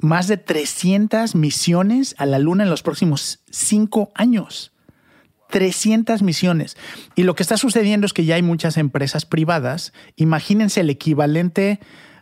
más 0.00 0.28
de 0.28 0.36
300 0.36 1.34
misiones 1.34 2.14
a 2.18 2.26
la 2.26 2.38
Luna 2.38 2.64
en 2.64 2.70
los 2.70 2.82
próximos 2.82 3.40
cinco 3.50 4.10
años. 4.14 4.72
300 5.50 6.22
misiones. 6.22 6.76
Y 7.16 7.24
lo 7.24 7.34
que 7.34 7.42
está 7.42 7.56
sucediendo 7.56 8.06
es 8.06 8.12
que 8.12 8.24
ya 8.24 8.36
hay 8.36 8.42
muchas 8.42 8.76
empresas 8.76 9.26
privadas. 9.26 9.92
Imagínense 10.16 10.80
el 10.80 10.90
equivalente 10.90 11.80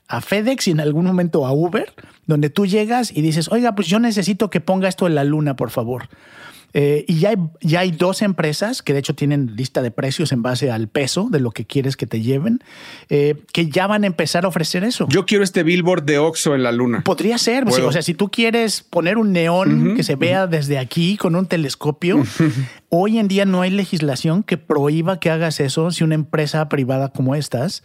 a 0.09 0.21
FedEx 0.21 0.69
y 0.69 0.71
en 0.71 0.81
algún 0.81 1.05
momento 1.05 1.47
a 1.47 1.53
Uber, 1.53 1.93
donde 2.27 2.51
tú 2.51 2.67
llegas 2.67 3.15
y 3.15 3.21
dices, 3.21 3.51
oiga, 3.53 3.75
pues 3.75 3.87
yo 3.89 3.99
necesito 4.01 4.49
que 4.51 4.61
ponga 4.61 4.89
esto 4.89 5.07
en 5.07 5.15
la 5.15 5.25
luna, 5.25 5.55
por 5.57 5.71
favor. 5.71 6.09
Eh, 6.75 7.05
y 7.09 7.21
ya 7.21 7.31
hay, 7.31 7.37
ya 7.61 7.81
hay 7.81 7.91
dos 7.91 8.21
empresas 8.21 8.83
que 8.83 8.93
de 8.93 8.99
hecho 8.99 9.15
tienen 9.15 9.57
lista 9.57 9.81
de 9.81 9.91
precios 9.91 10.33
en 10.33 10.43
base 10.43 10.71
al 10.71 10.89
peso 10.89 11.29
de 11.31 11.41
lo 11.41 11.51
que 11.51 11.65
quieres 11.65 11.97
que 11.97 12.07
te 12.07 12.21
lleven, 12.21 12.61
eh, 13.09 13.37
que 13.53 13.69
ya 13.69 13.87
van 13.87 14.05
a 14.05 14.07
empezar 14.07 14.45
a 14.45 14.49
ofrecer 14.49 14.85
eso. 14.85 15.07
Yo 15.09 15.25
quiero 15.25 15.45
este 15.45 15.63
billboard 15.63 16.05
de 16.05 16.19
Oxo 16.19 16.55
en 16.55 16.63
la 16.63 16.73
luna. 16.73 17.03
Podría 17.05 17.39
ser. 17.39 17.67
o 17.67 17.93
sea, 17.93 18.03
si 18.03 18.15
tú 18.15 18.31
quieres 18.31 18.83
poner 18.83 19.17
un 19.17 19.33
neón 19.33 19.95
que 19.97 20.03
se 20.03 20.17
vea 20.17 20.47
desde 20.47 20.79
aquí 20.79 21.17
con 21.17 21.37
un 21.37 21.47
telescopio, 21.47 22.23
hoy 22.91 23.19
en 23.19 23.29
día 23.29 23.45
no 23.45 23.63
hay 23.63 23.71
legislación 23.71 24.43
que 24.43 24.59
prohíba 24.59 25.21
que 25.21 25.31
hagas 25.31 25.61
eso 25.61 25.91
si 25.91 26.05
una 26.05 26.15
empresa 26.15 26.69
privada 26.69 27.09
como 27.09 27.35
estas 27.35 27.83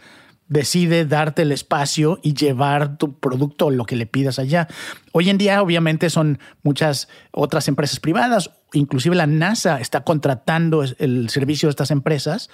decide 0.48 1.06
darte 1.06 1.42
el 1.42 1.52
espacio 1.52 2.18
y 2.22 2.34
llevar 2.34 2.98
tu 2.98 3.18
producto 3.18 3.66
o 3.66 3.70
lo 3.70 3.86
que 3.86 3.96
le 3.96 4.06
pidas 4.06 4.38
allá. 4.38 4.68
Hoy 5.12 5.30
en 5.30 5.38
día, 5.38 5.62
obviamente, 5.62 6.10
son 6.10 6.38
muchas 6.62 7.08
otras 7.32 7.66
empresas 7.68 7.98
privadas, 8.00 8.50
inclusive 8.74 9.16
la 9.16 9.26
NASA 9.26 9.80
está 9.80 10.04
contratando 10.04 10.82
el 10.82 11.30
servicio 11.30 11.68
de 11.68 11.70
estas 11.70 11.90
empresas, 11.90 12.50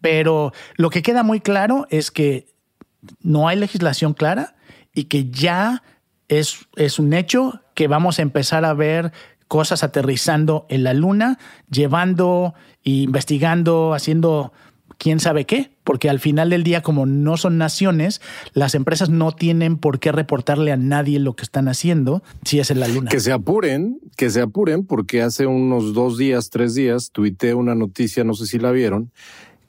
pero 0.00 0.52
lo 0.76 0.90
que 0.90 1.02
queda 1.02 1.22
muy 1.22 1.40
claro 1.40 1.86
es 1.90 2.10
que 2.10 2.46
no 3.20 3.48
hay 3.48 3.56
legislación 3.56 4.14
clara 4.14 4.56
y 4.94 5.04
que 5.04 5.30
ya 5.30 5.82
es, 6.28 6.66
es 6.76 6.98
un 6.98 7.12
hecho 7.12 7.62
que 7.74 7.88
vamos 7.88 8.18
a 8.18 8.22
empezar 8.22 8.64
a 8.64 8.74
ver 8.74 9.12
cosas 9.46 9.82
aterrizando 9.82 10.66
en 10.68 10.84
la 10.84 10.92
luna, 10.92 11.38
llevando, 11.70 12.54
investigando, 12.82 13.94
haciendo 13.94 14.52
quién 14.98 15.20
sabe 15.20 15.46
qué, 15.46 15.70
porque 15.84 16.10
al 16.10 16.20
final 16.20 16.50
del 16.50 16.64
día, 16.64 16.82
como 16.82 17.06
no 17.06 17.36
son 17.36 17.56
naciones, 17.56 18.20
las 18.52 18.74
empresas 18.74 19.08
no 19.08 19.32
tienen 19.32 19.78
por 19.78 20.00
qué 20.00 20.12
reportarle 20.12 20.72
a 20.72 20.76
nadie 20.76 21.18
lo 21.20 21.34
que 21.34 21.44
están 21.44 21.68
haciendo 21.68 22.22
si 22.44 22.58
es 22.58 22.70
en 22.70 22.80
la 22.80 22.88
luna. 22.88 23.08
Que 23.08 23.20
se 23.20 23.32
apuren, 23.32 24.00
que 24.16 24.28
se 24.28 24.42
apuren, 24.42 24.84
porque 24.84 25.22
hace 25.22 25.46
unos 25.46 25.94
dos 25.94 26.18
días, 26.18 26.50
tres 26.50 26.74
días, 26.74 27.10
tuiteé 27.12 27.54
una 27.54 27.74
noticia, 27.74 28.24
no 28.24 28.34
sé 28.34 28.46
si 28.46 28.58
la 28.58 28.72
vieron, 28.72 29.10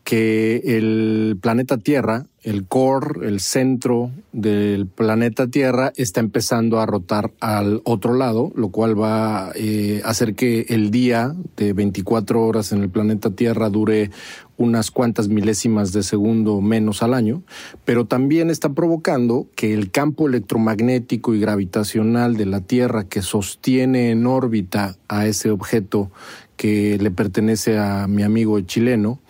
que 0.09 0.63
el 0.65 1.37
planeta 1.39 1.77
Tierra, 1.77 2.25
el 2.41 2.65
core, 2.65 3.27
el 3.27 3.39
centro 3.39 4.09
del 4.31 4.87
planeta 4.87 5.45
Tierra, 5.45 5.93
está 5.97 6.19
empezando 6.19 6.79
a 6.79 6.87
rotar 6.87 7.31
al 7.39 7.83
otro 7.83 8.15
lado, 8.15 8.51
lo 8.55 8.69
cual 8.69 8.99
va 8.99 9.51
eh, 9.53 10.01
a 10.03 10.09
hacer 10.09 10.33
que 10.33 10.65
el 10.69 10.89
día 10.89 11.35
de 11.57 11.73
24 11.73 12.41
horas 12.43 12.71
en 12.71 12.81
el 12.81 12.89
planeta 12.89 13.29
Tierra 13.29 13.69
dure 13.69 14.09
unas 14.57 14.89
cuantas 14.89 15.27
milésimas 15.27 15.93
de 15.93 16.01
segundo 16.01 16.59
menos 16.59 17.03
al 17.03 17.13
año, 17.13 17.43
pero 17.85 18.05
también 18.05 18.49
está 18.49 18.69
provocando 18.69 19.45
que 19.55 19.75
el 19.75 19.91
campo 19.91 20.27
electromagnético 20.27 21.35
y 21.35 21.39
gravitacional 21.39 22.35
de 22.35 22.47
la 22.47 22.61
Tierra 22.61 23.03
que 23.03 23.21
sostiene 23.21 24.09
en 24.09 24.25
órbita 24.25 24.95
a 25.07 25.27
ese 25.27 25.51
objeto 25.51 26.09
que 26.57 26.97
le 26.99 27.11
pertenece 27.11 27.77
a 27.77 28.07
mi 28.07 28.23
amigo 28.23 28.59
chileno, 28.59 29.21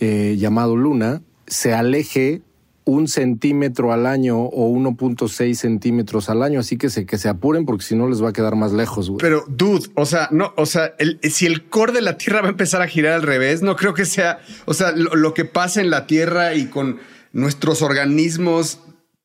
eh, 0.00 0.36
llamado 0.38 0.76
Luna 0.76 1.22
se 1.46 1.74
aleje 1.74 2.42
un 2.84 3.08
centímetro 3.08 3.92
al 3.92 4.06
año 4.06 4.38
o 4.38 4.70
1.6 4.70 5.54
centímetros 5.54 6.28
al 6.28 6.42
año, 6.42 6.60
así 6.60 6.76
que 6.76 6.90
se, 6.90 7.06
que 7.06 7.16
se 7.16 7.28
apuren 7.28 7.64
porque 7.64 7.84
si 7.84 7.96
no 7.96 8.08
les 8.08 8.22
va 8.22 8.28
a 8.28 8.32
quedar 8.32 8.56
más 8.56 8.72
lejos. 8.72 9.10
Pero, 9.18 9.44
dude, 9.48 9.88
o 9.94 10.04
sea, 10.04 10.28
no, 10.30 10.52
o 10.56 10.66
sea, 10.66 10.94
si 11.22 11.46
el 11.46 11.64
core 11.68 11.92
de 11.92 12.02
la 12.02 12.18
Tierra 12.18 12.42
va 12.42 12.48
a 12.48 12.50
empezar 12.50 12.82
a 12.82 12.86
girar 12.86 13.14
al 13.14 13.22
revés, 13.22 13.62
no 13.62 13.76
creo 13.76 13.94
que 13.94 14.04
sea, 14.04 14.40
o 14.66 14.74
sea, 14.74 14.92
lo, 14.92 15.32
que 15.32 15.46
pasa 15.46 15.80
en 15.80 15.90
la 15.90 16.06
Tierra 16.06 16.54
y 16.54 16.66
con 16.66 16.98
nuestros 17.32 17.80
organismos 17.80 18.80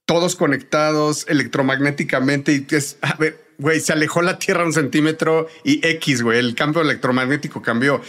todos 0.05 0.35
conectados 0.35 1.25
electromagnéticamente 1.27 2.53
y 2.53 2.75
es, 2.75 2.97
a 3.01 3.15
ver, 3.15 3.43
güey, 3.57 3.81
se 3.81 3.91
alejó 3.91 4.21
la 4.21 4.39
Tierra 4.39 4.63
un 4.63 4.73
centímetro 4.73 5.47
y 5.65 5.85
X, 5.85 6.23
güey, 6.23 6.39
el 6.39 6.55
campo 6.55 6.79
electromagnético 6.79 7.61
cambió. 7.61 8.01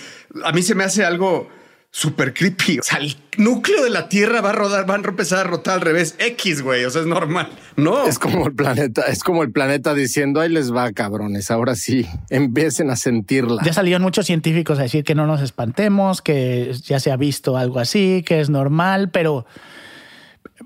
A 0.45 0.53
mí 0.53 0.63
se 0.63 0.77
me 0.77 0.85
hace 0.85 1.05
algo 1.05 1.49
súper 1.91 2.33
creepy. 2.33 2.79
O 2.79 2.83
sea, 2.83 2.99
el 2.99 3.17
núcleo 3.37 3.83
de 3.83 3.91
la 3.91 4.09
Tierra 4.09 4.41
va 4.41 4.51
a 4.51 4.53
rodar, 4.53 4.87
van 4.87 5.05
a 5.05 5.09
empezar 5.09 5.41
a 5.41 5.45
rotar 5.45 5.75
al 5.75 5.81
revés. 5.81 6.15
X, 6.19 6.63
güey. 6.63 6.85
O 6.85 6.91
sea, 6.91 7.03
es 7.03 7.07
normal. 7.07 7.51
No. 7.77 8.07
Es 8.07 8.19
como 8.19 8.47
el 8.47 8.55
planeta, 8.55 9.03
es 9.03 9.23
como 9.23 9.43
el 9.43 9.51
planeta 9.51 9.95
diciendo, 9.95 10.41
ahí 10.41 10.49
les 10.49 10.75
va, 10.75 10.93
cabrones. 10.93 11.51
Ahora 11.51 11.75
sí, 11.75 12.07
empiecen 12.31 12.91
a 12.91 12.97
sentirla. 12.97 13.63
Ya 13.65 13.73
salieron 13.73 14.03
muchos 14.03 14.27
científicos 14.27 14.79
a 14.79 14.83
decir 14.83 15.05
que 15.05 15.15
no 15.15 15.27
nos 15.27 15.41
espantemos, 15.41 16.23
que 16.23 16.73
ya 16.85 17.01
se 17.01 17.11
ha 17.11 17.17
visto 17.17 17.57
algo 17.57 17.81
así, 17.81 18.23
que 18.25 18.41
es 18.41 18.51
normal, 18.51 19.11
pero... 19.11 19.47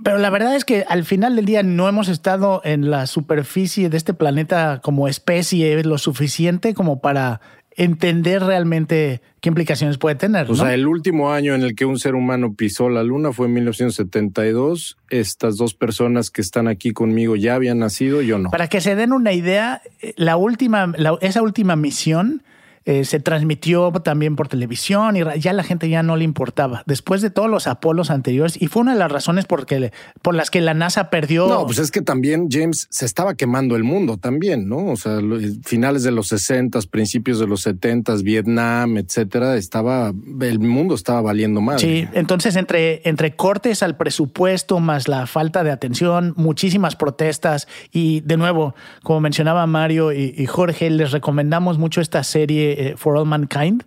Pero 0.03 0.19
la 0.19 0.29
verdad 0.29 0.57
es 0.57 0.65
que 0.65 0.85
al 0.89 1.05
final 1.05 1.37
del 1.37 1.45
día 1.45 1.63
no 1.63 1.89
hemos 1.89 2.09
estado 2.09 2.61
en 2.65 2.91
la 2.91 3.07
superficie 3.07 3.89
de 3.91 3.97
este 3.97 4.13
planeta 4.13 4.81
como 4.83 5.07
especie 5.07 5.85
lo 5.85 5.99
suficiente 5.99 6.75
como 6.75 7.01
para 7.01 7.41
entender 7.77 8.43
realmente 8.43 9.21
qué 9.41 9.49
implicaciones 9.49 9.99
puede 9.99 10.17
tener. 10.17 10.51
O 10.51 10.55
sea, 10.55 10.75
el 10.75 10.87
último 10.87 11.33
año 11.33 11.55
en 11.55 11.63
el 11.63 11.75
que 11.75 11.85
un 11.85 11.99
ser 11.99 12.15
humano 12.15 12.55
pisó 12.55 12.89
la 12.89 13.03
luna 13.03 13.33
fue 13.33 13.47
en 13.47 13.55
1972. 13.55 14.97
Estas 15.11 15.57
dos 15.57 15.75
personas 15.75 16.31
que 16.31 16.41
están 16.41 16.69
aquí 16.69 16.93
conmigo 16.93 17.37
ya 17.37 17.55
habían 17.55 17.79
nacido, 17.79 18.23
yo 18.23 18.39
no. 18.39 18.51
Para 18.51 18.69
que 18.69 18.81
se 18.81 18.95
den 18.95 19.13
una 19.13 19.33
idea, 19.33 19.83
eh, 20.01 20.15
la 20.17 20.37
última, 20.37 20.93
esa 21.21 21.43
última 21.43 21.77
misión 21.77 22.43
eh, 22.87 23.07
se 23.07 23.19
transmitió 23.19 23.91
también 23.93 24.37
por 24.37 24.49
televisión 24.49 25.17
y 25.17 25.23
ya 25.41 25.55
la 25.55 25.63
gente 25.63 25.89
ya 25.89 26.03
no 26.03 26.17
le 26.17 26.25
importaba. 26.25 26.83
Después 26.87 27.23
de 27.23 27.31
todos 27.31 27.49
los 27.49 27.67
Apolos 27.67 28.11
anteriores, 28.11 28.61
y 28.61 28.67
fue 28.67 28.83
una 28.83 28.93
de 28.93 28.99
las 28.99 29.11
razones 29.11 29.47
porque, 29.47 29.91
por 30.21 30.35
las 30.35 30.51
que 30.51 30.61
la 30.61 30.75
NASA 30.75 31.09
perdió. 31.09 31.49
No, 31.49 31.65
pues 31.65 31.79
es 31.79 31.91
que 31.91 32.03
también 32.03 32.49
James 32.51 32.87
se 32.91 33.07
estaba 33.07 33.35
quemando 33.37 33.75
el 33.77 33.85
mundo 33.85 34.19
también, 34.19 34.69
¿no? 34.69 34.89
O 34.89 34.97
sea, 34.97 35.19
finales 35.65 36.03
de 36.03 36.11
los 36.11 36.29
60, 36.29 36.79
principios 36.91 37.39
de 37.39 37.47
los 37.47 37.63
70, 37.63 38.17
Vietnam, 38.17 38.99
etcétera, 38.99 39.57
estaba, 39.57 40.13
el 40.41 40.59
mundo 40.59 40.95
estaba 40.95 41.23
valiendo 41.23 41.63
más. 41.63 41.81
Sí, 41.81 42.07
entonces 42.13 42.55
entre, 42.57 43.01
entre 43.09 43.35
cortes 43.35 43.83
al 43.83 43.97
presupuesto 43.97 44.79
más 44.81 45.09
la 45.09 45.27
falta 45.27 45.65
de 45.65 45.71
atención, 45.71 46.35
muchísimas 46.37 46.97
protestas 46.97 47.67
y 47.93 48.21
de 48.21 48.37
nuevo, 48.37 48.75
como 49.03 49.21
mencionaba 49.21 49.67
Mario 49.67 50.13
y 50.13 50.45
Jorge, 50.47 50.91
les 50.91 51.13
recomendamos 51.13 51.79
mucho 51.79 52.03
esta 52.03 52.23
serie 52.25 52.74
eh, 52.77 52.95
For 52.97 53.17
All 53.17 53.27
Mankind, 53.27 53.85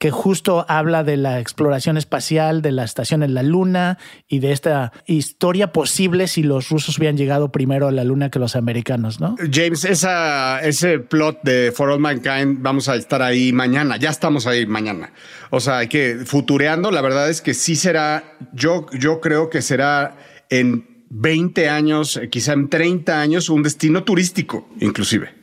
que 0.00 0.10
justo 0.10 0.64
habla 0.66 1.04
de 1.04 1.18
la 1.18 1.40
exploración 1.40 1.98
espacial, 1.98 2.62
de 2.62 2.72
la 2.72 2.84
estación 2.84 3.22
en 3.22 3.34
la 3.34 3.42
Luna 3.42 3.98
y 4.28 4.38
de 4.38 4.52
esta 4.52 4.92
historia 5.04 5.72
posible 5.72 6.26
si 6.26 6.42
los 6.42 6.70
rusos 6.70 6.96
hubieran 6.96 7.18
llegado 7.18 7.52
primero 7.52 7.86
a 7.86 7.92
la 7.92 8.02
Luna 8.02 8.30
que 8.30 8.38
los 8.38 8.56
americanos, 8.56 9.20
¿no? 9.20 9.36
James, 9.52 9.84
ese 9.84 10.98
plot 11.00 11.42
de 11.42 11.70
For 11.70 11.90
All 11.90 12.00
Mankind, 12.00 12.62
vamos 12.62 12.88
a 12.88 12.96
estar 12.96 13.20
ahí 13.20 13.52
mañana, 13.52 13.98
ya 13.98 14.08
estamos 14.08 14.46
ahí 14.46 14.64
mañana. 14.64 15.12
O 15.50 15.60
sea, 15.60 15.78
hay 15.78 15.88
que 15.88 16.20
futureando, 16.24 16.90
la 16.90 17.02
verdad 17.02 17.28
es 17.28 17.42
que 17.42 17.52
sí 17.52 17.76
será, 17.76 18.38
yo, 18.54 18.86
yo 18.98 19.20
creo 19.20 19.50
que 19.50 19.60
será 19.60 20.16
en 20.48 21.04
20 21.10 21.68
años, 21.68 22.18
quizá 22.30 22.54
en 22.54 22.70
30 22.70 23.20
años, 23.20 23.50
un 23.50 23.62
destino 23.62 24.02
turístico, 24.04 24.66
inclusive. 24.80 25.34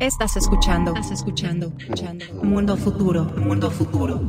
Estás 0.00 0.36
escuchando. 0.36 0.92
Estás 0.94 1.12
escuchando. 1.12 1.72
Mundo 2.42 2.76
futuro. 2.76 3.24
Mundo 3.36 3.70
futuro. 3.70 4.20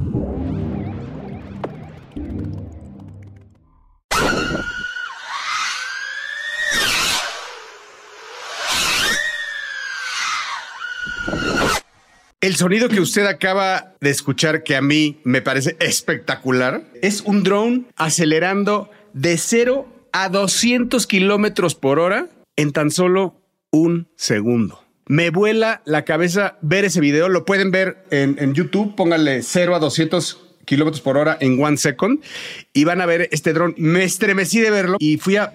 El 12.41 12.55
sonido 12.55 12.89
que 12.89 13.01
usted 13.01 13.25
acaba 13.25 13.95
de 14.01 14.11
escuchar, 14.11 14.61
que 14.61 14.75
a 14.75 14.81
mí 14.81 15.19
me 15.23 15.41
parece 15.41 15.77
espectacular, 15.79 16.83
es 17.01 17.21
un 17.21 17.41
drone 17.41 17.85
acelerando 17.95 18.91
de 19.13 19.35
0 19.39 19.87
a 20.11 20.29
200 20.29 21.07
kilómetros 21.07 21.73
por 21.73 21.97
hora 21.97 22.29
en 22.55 22.71
tan 22.71 22.91
solo 22.91 23.41
un 23.71 24.09
segundo. 24.15 24.84
Me 25.07 25.29
vuela 25.29 25.83
la 25.85 26.03
cabeza 26.03 26.57
ver 26.61 26.83
ese 26.85 26.99
video. 26.99 27.29
Lo 27.29 27.45
pueden 27.45 27.69
ver 27.69 28.03
en, 28.09 28.53
YouTube. 28.55 28.95
Pónganle 28.95 29.43
0 29.43 29.75
a 29.75 29.79
200 29.79 30.41
kilómetros 30.65 31.01
por 31.01 31.15
hora 31.15 31.37
en 31.39 31.63
one 31.63 31.77
second 31.77 32.21
y 32.73 32.85
van 32.85 33.01
a 33.01 33.05
ver 33.05 33.29
este 33.31 33.53
dron. 33.53 33.75
Me 33.77 34.03
estremecí 34.03 34.59
de 34.61 34.71
verlo 34.71 34.97
y 34.99 35.17
fui 35.17 35.35
a, 35.37 35.53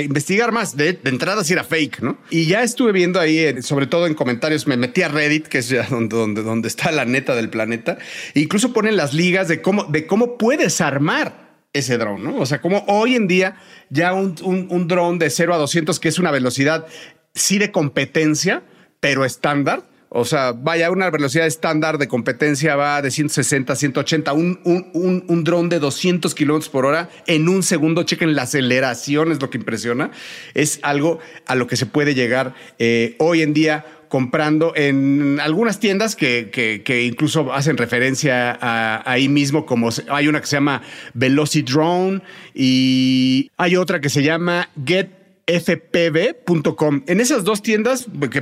investigar 0.00 0.52
más. 0.52 0.76
De, 0.76 1.00
entrada 1.06 1.42
si 1.42 1.54
era 1.54 1.64
fake, 1.64 2.02
¿no? 2.02 2.18
Y 2.30 2.46
ya 2.46 2.62
estuve 2.62 2.92
viendo 2.92 3.18
ahí, 3.18 3.60
sobre 3.62 3.88
todo 3.88 4.06
en 4.06 4.14
comentarios, 4.14 4.68
me 4.68 4.76
metí 4.76 5.02
a 5.02 5.08
Reddit, 5.08 5.48
que 5.48 5.58
es 5.58 5.68
ya 5.70 5.86
donde, 5.90 6.68
está 6.68 6.92
la 6.92 7.04
neta 7.04 7.34
del 7.34 7.50
planeta. 7.50 7.98
E 8.32 8.40
incluso 8.40 8.72
ponen 8.72 8.96
las 8.96 9.12
ligas 9.12 9.48
de 9.48 9.60
cómo, 9.60 9.84
de 9.84 10.06
cómo 10.06 10.38
puedes 10.38 10.80
armar 10.80 11.42
ese 11.72 11.98
dron, 11.98 12.22
¿no? 12.22 12.36
O 12.36 12.46
sea, 12.46 12.60
como 12.60 12.84
hoy 12.86 13.16
en 13.16 13.26
día 13.26 13.56
ya 13.90 14.12
un, 14.12 14.36
un, 14.44 14.68
un 14.70 14.86
dron 14.86 15.18
de 15.18 15.30
0 15.30 15.52
a 15.52 15.58
200, 15.58 15.98
que 15.98 16.08
es 16.08 16.20
una 16.20 16.30
velocidad 16.30 16.86
sí 17.34 17.58
de 17.58 17.72
competencia, 17.72 18.62
pero 19.04 19.26
estándar. 19.26 19.82
O 20.08 20.24
sea, 20.24 20.52
vaya, 20.52 20.90
una 20.90 21.10
velocidad 21.10 21.46
estándar 21.46 21.98
de 21.98 22.08
competencia 22.08 22.74
va 22.74 23.02
de 23.02 23.10
160 23.10 23.70
a 23.70 23.76
180. 23.76 24.32
Un, 24.32 24.58
un, 24.64 25.24
un, 25.28 25.44
dron 25.44 25.68
de 25.68 25.78
200 25.78 26.34
kilómetros 26.34 26.70
por 26.70 26.86
hora 26.86 27.10
en 27.26 27.50
un 27.50 27.62
segundo. 27.62 28.04
Chequen 28.04 28.34
la 28.34 28.44
aceleración, 28.44 29.30
es 29.30 29.42
lo 29.42 29.50
que 29.50 29.58
impresiona. 29.58 30.10
Es 30.54 30.78
algo 30.80 31.18
a 31.46 31.54
lo 31.54 31.66
que 31.66 31.76
se 31.76 31.84
puede 31.84 32.14
llegar 32.14 32.54
eh, 32.78 33.14
hoy 33.18 33.42
en 33.42 33.52
día 33.52 33.84
comprando 34.08 34.72
en 34.74 35.38
algunas 35.38 35.80
tiendas 35.80 36.16
que, 36.16 36.48
que, 36.50 37.04
incluso 37.04 37.52
hacen 37.52 37.76
referencia 37.76 38.56
a, 38.58 39.02
ahí 39.10 39.28
mismo, 39.28 39.66
como 39.66 39.90
hay 40.08 40.28
una 40.28 40.40
que 40.40 40.46
se 40.46 40.56
llama 40.56 40.80
Drone 41.12 42.22
y 42.54 43.50
hay 43.58 43.76
otra 43.76 44.00
que 44.00 44.08
se 44.08 44.22
llama 44.22 44.70
Get 44.86 45.23
fpb.com. 45.46 47.02
En 47.06 47.20
esas 47.20 47.44
dos 47.44 47.62
tiendas 47.62 48.06
que, 48.30 48.40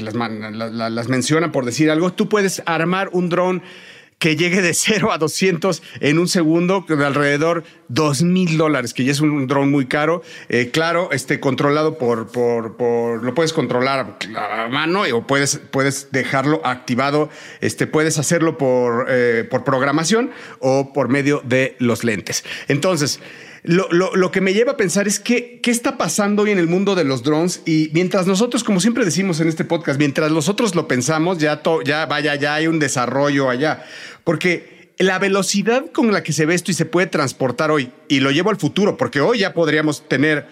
las, 0.00 1.08
mencionan 1.08 1.52
por 1.52 1.64
decir 1.64 1.90
algo, 1.90 2.12
tú 2.12 2.28
puedes 2.28 2.62
armar 2.66 3.10
un 3.12 3.28
dron 3.28 3.62
que 4.22 4.36
llegue 4.36 4.62
de 4.62 4.72
0 4.72 5.10
a 5.10 5.18
200 5.18 5.82
en 5.98 6.20
un 6.20 6.28
segundo 6.28 6.84
de 6.88 7.04
alrededor 7.04 7.64
dos 7.88 8.22
mil 8.22 8.56
dólares, 8.56 8.94
que 8.94 9.04
ya 9.04 9.10
es 9.10 9.20
un 9.20 9.48
dron 9.48 9.68
muy 9.68 9.86
caro. 9.86 10.22
Eh, 10.48 10.70
claro, 10.72 11.10
este 11.10 11.40
controlado 11.40 11.98
por, 11.98 12.30
por, 12.30 13.24
lo 13.24 13.34
puedes 13.34 13.52
controlar 13.52 14.16
a 14.36 14.68
mano 14.68 15.02
o 15.12 15.26
puedes, 15.26 15.60
puedes 15.72 16.12
dejarlo 16.12 16.64
activado. 16.64 17.30
Este, 17.60 17.88
puedes 17.88 18.16
hacerlo 18.20 18.58
por, 18.58 19.06
eh, 19.08 19.44
por 19.50 19.64
programación 19.64 20.30
o 20.60 20.92
por 20.92 21.08
medio 21.08 21.42
de 21.44 21.74
los 21.80 22.04
lentes. 22.04 22.44
Entonces, 22.68 23.18
lo, 23.64 23.88
lo, 23.92 24.16
lo, 24.16 24.30
que 24.32 24.40
me 24.40 24.54
lleva 24.54 24.72
a 24.72 24.76
pensar 24.76 25.06
es 25.06 25.20
qué 25.20 25.60
está 25.64 25.96
pasando 25.96 26.42
hoy 26.42 26.50
en 26.50 26.58
el 26.58 26.66
mundo 26.66 26.96
de 26.96 27.04
los 27.04 27.22
drones 27.22 27.62
y 27.64 27.90
mientras 27.92 28.26
nosotros, 28.26 28.64
como 28.64 28.80
siempre 28.80 29.04
decimos 29.04 29.38
en 29.40 29.48
este 29.48 29.64
podcast, 29.64 29.98
mientras 29.98 30.32
nosotros 30.32 30.74
lo 30.74 30.88
pensamos, 30.88 31.38
ya, 31.38 31.62
to, 31.62 31.80
ya 31.82 32.06
vaya, 32.06 32.34
ya 32.34 32.54
hay 32.54 32.66
un 32.66 32.80
desarrollo 32.80 33.48
allá. 33.48 33.84
Porque 34.24 34.92
la 34.98 35.18
velocidad 35.20 35.86
con 35.92 36.12
la 36.12 36.24
que 36.24 36.32
se 36.32 36.44
ve 36.44 36.54
esto 36.54 36.72
y 36.72 36.74
se 36.74 36.86
puede 36.86 37.06
transportar 37.06 37.70
hoy, 37.70 37.92
y 38.08 38.18
lo 38.20 38.32
llevo 38.32 38.50
al 38.50 38.56
futuro, 38.56 38.96
porque 38.96 39.20
hoy 39.20 39.38
ya 39.38 39.54
podríamos 39.54 40.08
tener 40.08 40.46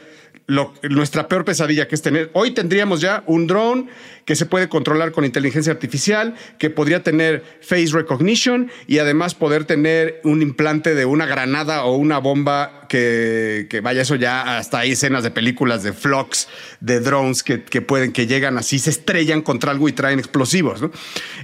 nuestra 0.47 1.29
peor 1.29 1.45
pesadilla 1.45 1.87
que 1.87 1.95
es 1.95 2.03
tener. 2.03 2.31
Hoy 2.33 2.51
tendríamos 2.53 3.01
ya 3.01 3.23
un 3.27 3.47
drone 3.47 3.87
que 4.25 4.35
se 4.37 4.47
puede 4.47 4.69
controlar 4.69 5.13
con 5.13 5.25
inteligencia 5.25 5.73
artificial, 5.73 6.35
que 6.59 6.71
podría 6.71 7.03
tener 7.03 7.45
face 7.61 7.89
recognition 7.93 8.71
y 8.87 8.99
además 8.99 9.35
poder 9.35 9.65
tener 9.65 10.21
un 10.25 10.43
implante 10.43 10.95
de 10.95 11.05
una 11.05 11.27
granada 11.27 11.85
o 11.85 11.97
una 11.97 12.19
bomba 12.19 12.87
que, 12.89 13.67
que 13.71 13.81
vaya, 13.81 14.03
eso 14.03 14.17
ya 14.17 14.59
hasta 14.59 14.81
hay 14.81 14.93
escenas 14.93 15.23
de 15.23 15.31
películas 15.31 15.83
de 15.83 15.93
flocks 15.93 16.49
de 16.81 17.01
drones 17.01 17.43
que, 17.43 17.63
que 17.63 17.81
pueden, 17.81 18.13
que 18.13 18.27
llegan 18.27 18.59
así, 18.59 18.79
se 18.79 18.91
estrellan 18.91 19.43
contra 19.43 19.71
algo 19.71 19.89
y 19.89 19.93
traen 19.93 20.19
explosivos, 20.19 20.83
¿no? 20.83 20.91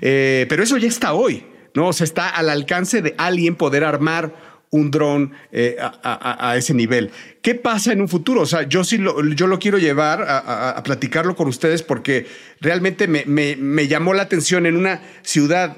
Eh, 0.00 0.46
pero 0.48 0.62
eso 0.62 0.76
ya 0.76 0.88
está 0.88 1.12
hoy, 1.12 1.44
¿no? 1.74 1.88
O 1.88 1.92
sea, 1.92 2.04
está 2.04 2.28
al 2.28 2.50
alcance 2.50 3.02
de 3.02 3.14
alguien 3.18 3.54
poder 3.54 3.84
armar 3.84 4.45
un 4.70 4.90
dron 4.90 5.32
eh, 5.52 5.76
a, 5.80 6.54
ese 6.56 6.74
nivel. 6.74 7.10
¿Qué 7.42 7.54
pasa 7.54 7.92
en 7.92 8.00
un 8.00 8.08
futuro? 8.08 8.42
O 8.42 8.46
sea, 8.46 8.62
yo 8.62 8.84
sí 8.84 8.98
lo, 8.98 9.24
yo 9.34 9.46
lo 9.46 9.58
quiero 9.58 9.78
llevar 9.78 10.24
a, 10.28 10.82
platicarlo 10.82 11.34
con 11.36 11.48
ustedes 11.48 11.82
porque 11.82 12.26
realmente 12.60 13.08
me, 13.08 13.24
me, 13.26 13.56
me, 13.56 13.88
llamó 13.88 14.14
la 14.14 14.22
atención 14.22 14.66
en 14.66 14.76
una 14.76 15.02
ciudad 15.22 15.76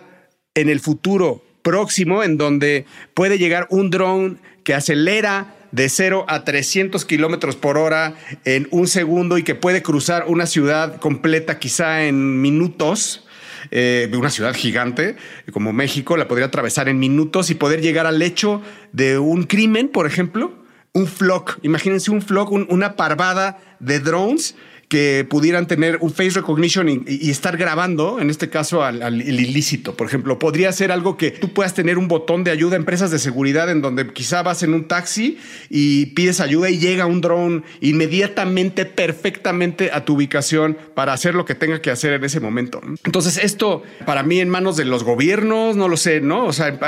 en 0.54 0.68
el 0.68 0.80
futuro 0.80 1.42
próximo 1.62 2.22
en 2.22 2.36
donde 2.36 2.86
puede 3.14 3.38
llegar 3.38 3.66
un 3.70 3.90
dron 3.90 4.40
que 4.64 4.74
acelera 4.74 5.54
de 5.70 5.88
0 5.88 6.24
a 6.28 6.44
300 6.44 7.04
kilómetros 7.04 7.56
por 7.56 7.76
hora 7.76 8.14
en 8.44 8.68
un 8.70 8.88
segundo 8.88 9.38
y 9.38 9.42
que 9.42 9.54
puede 9.54 9.82
cruzar 9.82 10.24
una 10.26 10.46
ciudad 10.46 10.96
completa 10.96 11.58
quizá 11.58 12.04
en 12.04 12.40
minutos 12.40 13.27
eh, 13.70 14.08
de 14.10 14.16
una 14.16 14.30
ciudad 14.30 14.54
gigante 14.54 15.16
como 15.52 15.72
México, 15.72 16.16
la 16.16 16.28
podría 16.28 16.46
atravesar 16.46 16.88
en 16.88 16.98
minutos 16.98 17.50
y 17.50 17.54
poder 17.54 17.80
llegar 17.80 18.06
al 18.06 18.22
hecho 18.22 18.62
de 18.92 19.18
un 19.18 19.44
crimen, 19.44 19.88
por 19.88 20.06
ejemplo, 20.06 20.52
un 20.92 21.06
flock. 21.06 21.58
Imagínense 21.62 22.10
un 22.10 22.22
flock, 22.22 22.50
un, 22.50 22.66
una 22.70 22.96
parvada 22.96 23.58
de 23.80 24.00
drones 24.00 24.56
que 24.88 25.26
pudieran 25.28 25.66
tener 25.66 25.98
un 26.00 26.10
face 26.10 26.30
recognition 26.30 26.88
y, 26.88 27.30
estar 27.30 27.56
grabando, 27.56 28.20
en 28.20 28.30
este 28.30 28.48
caso, 28.48 28.82
al, 28.82 29.20
ilícito. 29.20 29.94
Por 29.94 30.06
ejemplo, 30.06 30.38
podría 30.38 30.72
ser 30.72 30.92
algo 30.92 31.16
que 31.16 31.30
tú 31.30 31.52
puedas 31.52 31.74
tener 31.74 31.98
un 31.98 32.08
botón 32.08 32.42
de 32.42 32.50
ayuda 32.50 32.74
a 32.74 32.78
empresas 32.78 33.10
de 33.10 33.18
seguridad 33.18 33.70
en 33.70 33.82
donde 33.82 34.10
quizá 34.12 34.42
vas 34.42 34.62
en 34.62 34.72
un 34.72 34.88
taxi 34.88 35.38
y 35.68 36.06
pides 36.06 36.40
ayuda 36.40 36.70
y 36.70 36.78
llega 36.78 37.06
un 37.06 37.20
drone 37.20 37.62
inmediatamente, 37.80 38.86
perfectamente 38.86 39.90
a 39.92 40.04
tu 40.04 40.14
ubicación 40.14 40.76
para 40.94 41.12
hacer 41.12 41.34
lo 41.34 41.44
que 41.44 41.54
tenga 41.54 41.82
que 41.82 41.90
hacer 41.90 42.14
en 42.14 42.24
ese 42.24 42.40
momento. 42.40 42.80
Entonces, 43.04 43.38
esto 43.38 43.82
para 44.06 44.22
mí 44.22 44.40
en 44.40 44.48
manos 44.48 44.76
de 44.76 44.86
los 44.86 45.04
gobiernos, 45.04 45.76
no 45.76 45.88
lo 45.88 45.96
sé, 45.98 46.20
¿no? 46.20 46.46
O 46.46 46.52
sea, 46.52 46.78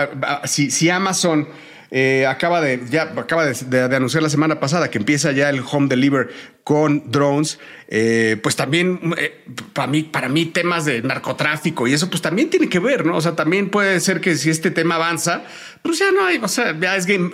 si 0.45 0.89
Amazon 0.89 1.49
eh, 1.91 2.27
acaba, 2.27 2.61
de, 2.61 2.81
ya, 2.89 3.03
acaba 3.17 3.45
de, 3.47 3.95
anunciar 3.95 4.23
la 4.23 4.31
semana 4.31 4.61
pasada 4.61 4.91
que 4.91 4.99
empieza 4.99 5.33
ya 5.33 5.51
el 5.51 5.61
home 5.69 5.89
deliver 5.89 6.29
con 6.63 7.11
drones, 7.11 7.59
eh, 7.89 8.37
pues 8.43 8.55
también 8.55 9.01
eh, 9.17 9.43
para 9.73 9.89
mí, 9.89 10.05
para 10.05 10.29
mí 10.29 10.47
temas 10.47 10.85
de 10.85 11.03
narcotráfico 11.03 11.89
y 11.89 11.95
eso 11.95 12.09
pues 12.09 12.23
también 12.23 12.49
tiene 12.49 12.69
que 12.69 12.79
ver, 12.79 13.05
¿no? 13.05 13.17
O 13.17 13.21
sea, 13.21 13.35
también 13.35 13.71
puede 13.71 13.99
ser 13.99 14.21
que 14.21 14.37
si 14.37 14.51
este 14.51 14.71
tema 14.71 14.95
avanza, 14.95 15.43
pues 15.83 15.99
ya 15.99 16.13
no 16.13 16.25
hay, 16.25 16.39
o 16.39 16.47
sea, 16.47 16.79
ya 16.79 16.95
es 16.95 17.07
game, 17.07 17.31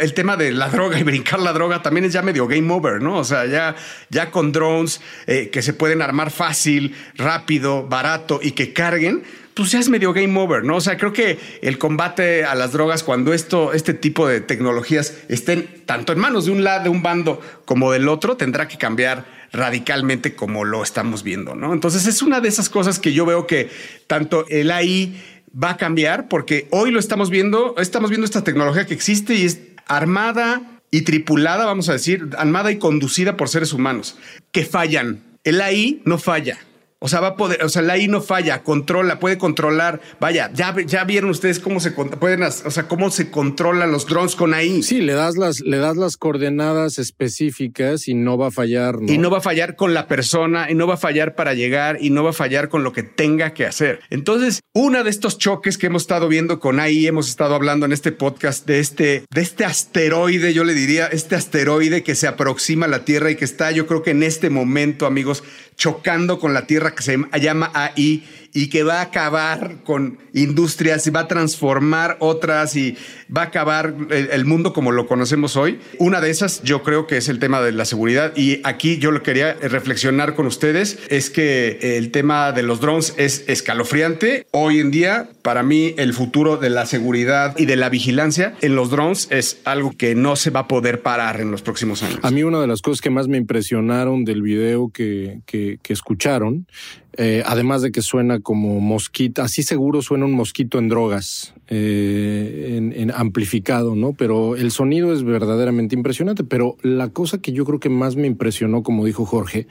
el 0.00 0.14
tema 0.14 0.36
de 0.36 0.52
la 0.52 0.68
droga 0.68 0.98
y 0.98 1.02
brincar 1.02 1.40
la 1.40 1.52
droga 1.52 1.82
también 1.82 2.06
es 2.06 2.12
ya 2.12 2.22
medio 2.22 2.46
game 2.46 2.72
over, 2.72 3.02
¿no? 3.02 3.18
O 3.18 3.24
sea, 3.24 3.44
ya, 3.44 3.76
ya 4.08 4.30
con 4.30 4.52
drones 4.52 5.02
eh, 5.26 5.50
que 5.50 5.60
se 5.60 5.74
pueden 5.74 6.00
armar 6.00 6.30
fácil, 6.30 6.94
rápido, 7.16 7.86
barato 7.86 8.40
y 8.42 8.52
que 8.52 8.72
carguen, 8.72 9.22
pues 9.58 9.72
ya 9.72 9.90
medio 9.90 10.12
game 10.12 10.38
over, 10.38 10.62
¿no? 10.62 10.76
O 10.76 10.80
sea, 10.80 10.96
creo 10.96 11.12
que 11.12 11.36
el 11.62 11.78
combate 11.78 12.44
a 12.44 12.54
las 12.54 12.70
drogas, 12.70 13.02
cuando 13.02 13.32
esto, 13.32 13.72
este 13.72 13.92
tipo 13.92 14.28
de 14.28 14.40
tecnologías 14.40 15.14
estén 15.28 15.82
tanto 15.84 16.12
en 16.12 16.20
manos 16.20 16.44
de 16.44 16.52
un 16.52 16.62
lado, 16.62 16.84
de 16.84 16.90
un 16.90 17.02
bando, 17.02 17.40
como 17.64 17.90
del 17.90 18.06
otro, 18.06 18.36
tendrá 18.36 18.68
que 18.68 18.78
cambiar 18.78 19.26
radicalmente 19.52 20.36
como 20.36 20.64
lo 20.64 20.84
estamos 20.84 21.24
viendo, 21.24 21.56
¿no? 21.56 21.72
Entonces 21.72 22.06
es 22.06 22.22
una 22.22 22.40
de 22.40 22.48
esas 22.48 22.68
cosas 22.68 23.00
que 23.00 23.12
yo 23.12 23.26
veo 23.26 23.48
que 23.48 23.68
tanto 24.06 24.46
el 24.48 24.70
AI 24.70 25.20
va 25.52 25.70
a 25.70 25.76
cambiar, 25.76 26.28
porque 26.28 26.68
hoy 26.70 26.92
lo 26.92 27.00
estamos 27.00 27.28
viendo, 27.28 27.74
estamos 27.78 28.10
viendo 28.10 28.26
esta 28.26 28.44
tecnología 28.44 28.86
que 28.86 28.94
existe 28.94 29.34
y 29.34 29.44
es 29.44 29.58
armada 29.88 30.80
y 30.92 31.02
tripulada, 31.02 31.66
vamos 31.66 31.88
a 31.88 31.94
decir, 31.94 32.28
armada 32.38 32.70
y 32.70 32.78
conducida 32.78 33.36
por 33.36 33.48
seres 33.48 33.72
humanos, 33.72 34.16
que 34.52 34.64
fallan. 34.64 35.24
El 35.42 35.60
AI 35.60 36.00
no 36.04 36.16
falla. 36.16 36.58
O 37.00 37.06
sea, 37.06 37.20
va 37.20 37.28
a 37.28 37.36
poder, 37.36 37.62
o 37.62 37.68
sea, 37.68 37.82
la 37.82 37.92
AI 37.92 38.08
no 38.08 38.20
falla, 38.20 38.64
controla, 38.64 39.20
puede 39.20 39.38
controlar. 39.38 40.00
Vaya, 40.18 40.50
ya, 40.52 40.74
ya 40.84 41.04
vieron 41.04 41.30
ustedes 41.30 41.60
cómo 41.60 41.78
se 41.78 41.92
pueden, 41.92 42.42
o 42.42 42.50
sea, 42.50 42.88
cómo 42.88 43.10
se 43.10 43.30
controlan 43.30 43.92
los 43.92 44.06
drones 44.06 44.34
con 44.34 44.52
AI. 44.52 44.82
Sí, 44.82 45.00
le 45.00 45.12
das 45.12 45.36
las, 45.36 45.60
le 45.60 45.78
das 45.78 45.96
las 45.96 46.16
coordenadas 46.16 46.98
específicas 46.98 48.08
y 48.08 48.14
no 48.14 48.36
va 48.36 48.48
a 48.48 48.50
fallar. 48.50 49.00
¿no? 49.00 49.12
Y 49.12 49.18
no 49.18 49.30
va 49.30 49.38
a 49.38 49.42
fallar 49.42 49.76
con 49.76 49.94
la 49.94 50.08
persona, 50.08 50.70
y 50.70 50.74
no 50.74 50.88
va 50.88 50.94
a 50.94 50.98
fallar 50.98 51.36
para 51.36 51.54
llegar, 51.54 51.98
y 52.00 52.10
no 52.10 52.24
va 52.24 52.30
a 52.30 52.32
fallar 52.32 52.68
con 52.68 52.82
lo 52.82 52.92
que 52.92 53.04
tenga 53.04 53.54
que 53.54 53.64
hacer. 53.64 54.00
Entonces, 54.10 54.60
uno 54.74 55.04
de 55.04 55.10
estos 55.10 55.38
choques 55.38 55.78
que 55.78 55.86
hemos 55.86 56.02
estado 56.02 56.26
viendo 56.26 56.58
con 56.58 56.80
AI, 56.80 57.06
hemos 57.06 57.28
estado 57.28 57.54
hablando 57.54 57.86
en 57.86 57.92
este 57.92 58.10
podcast 58.10 58.66
de 58.66 58.80
este, 58.80 59.24
de 59.32 59.40
este 59.40 59.64
asteroide, 59.64 60.52
yo 60.52 60.64
le 60.64 60.74
diría, 60.74 61.06
este 61.06 61.36
asteroide 61.36 62.02
que 62.02 62.16
se 62.16 62.26
aproxima 62.26 62.86
a 62.86 62.88
la 62.88 63.04
Tierra 63.04 63.30
y 63.30 63.36
que 63.36 63.44
está, 63.44 63.70
yo 63.70 63.86
creo 63.86 64.02
que 64.02 64.10
en 64.10 64.24
este 64.24 64.50
momento, 64.50 65.06
amigos, 65.06 65.44
chocando 65.78 66.38
con 66.38 66.52
la 66.52 66.66
Tierra 66.66 66.94
que 66.94 67.02
se 67.02 67.16
llama 67.40 67.70
AI 67.72 68.47
y 68.52 68.68
que 68.68 68.82
va 68.82 69.00
a 69.00 69.02
acabar 69.02 69.76
con 69.84 70.18
industrias 70.32 71.06
y 71.06 71.10
va 71.10 71.20
a 71.20 71.28
transformar 71.28 72.16
otras 72.20 72.76
y 72.76 72.96
va 73.34 73.42
a 73.42 73.44
acabar 73.46 73.94
el, 74.10 74.44
mundo 74.44 74.72
como 74.72 74.92
lo 74.92 75.06
conocemos 75.06 75.56
hoy. 75.56 75.80
Una 75.98 76.20
de 76.20 76.30
esas 76.30 76.62
yo 76.62 76.82
creo 76.82 77.06
que 77.06 77.18
es 77.18 77.28
el 77.28 77.38
tema 77.38 77.60
de 77.60 77.72
la 77.72 77.84
seguridad 77.84 78.32
y 78.36 78.60
aquí 78.64 78.98
yo 78.98 79.10
lo 79.10 79.22
quería 79.22 79.54
reflexionar 79.54 80.34
con 80.34 80.46
ustedes 80.46 80.98
es 81.10 81.30
que 81.30 81.96
el 81.98 82.10
tema 82.10 82.52
de 82.52 82.62
los 82.62 82.80
drones 82.80 83.14
es 83.16 83.44
escalofriante. 83.48 84.46
Hoy 84.52 84.80
en 84.80 84.90
día 84.90 85.28
para 85.42 85.62
mí 85.62 85.94
el 85.98 86.14
futuro 86.14 86.56
de 86.56 86.70
la 86.70 86.86
seguridad 86.86 87.54
y 87.58 87.66
de 87.66 87.76
la 87.76 87.88
vigilancia 87.88 88.54
en 88.60 88.74
los 88.74 88.90
drones 88.90 89.28
es 89.30 89.60
algo 89.64 89.92
que 89.96 90.14
no 90.14 90.36
se 90.36 90.50
va 90.50 90.60
a 90.60 90.68
poder 90.68 91.02
parar 91.02 91.40
en 91.40 91.50
los 91.50 91.62
próximos 91.62 92.02
años. 92.02 92.20
A 92.22 92.30
mí 92.30 92.42
una 92.42 92.60
de 92.60 92.66
las 92.66 92.80
cosas 92.80 93.00
que 93.00 93.10
más 93.10 93.28
me 93.28 93.36
impresionaron 93.36 94.24
del 94.24 94.42
video 94.42 94.90
que 94.90 95.42
escucharon 95.88 96.66
eh, 97.16 97.42
además 97.46 97.82
de 97.82 97.90
que 97.90 98.02
suena 98.02 98.40
como 98.40 98.80
mosquito, 98.80 99.42
así 99.42 99.62
seguro 99.62 100.02
suena 100.02 100.26
un 100.26 100.34
mosquito 100.34 100.78
en 100.78 100.88
drogas, 100.88 101.54
eh, 101.68 102.92
en, 102.94 103.10
amplificado, 103.10 103.96
¿no? 103.96 104.12
Pero 104.12 104.56
el 104.56 104.70
sonido 104.70 105.12
es 105.12 105.24
verdaderamente 105.24 105.96
impresionante. 105.96 106.44
Pero 106.44 106.76
la 106.82 107.08
cosa 107.08 107.38
que 107.38 107.52
yo 107.52 107.64
creo 107.64 107.80
que 107.80 107.88
más 107.88 108.16
me 108.16 108.26
impresionó, 108.26 108.82
como 108.82 109.04
dijo 109.04 109.24
Jorge, 109.24 109.66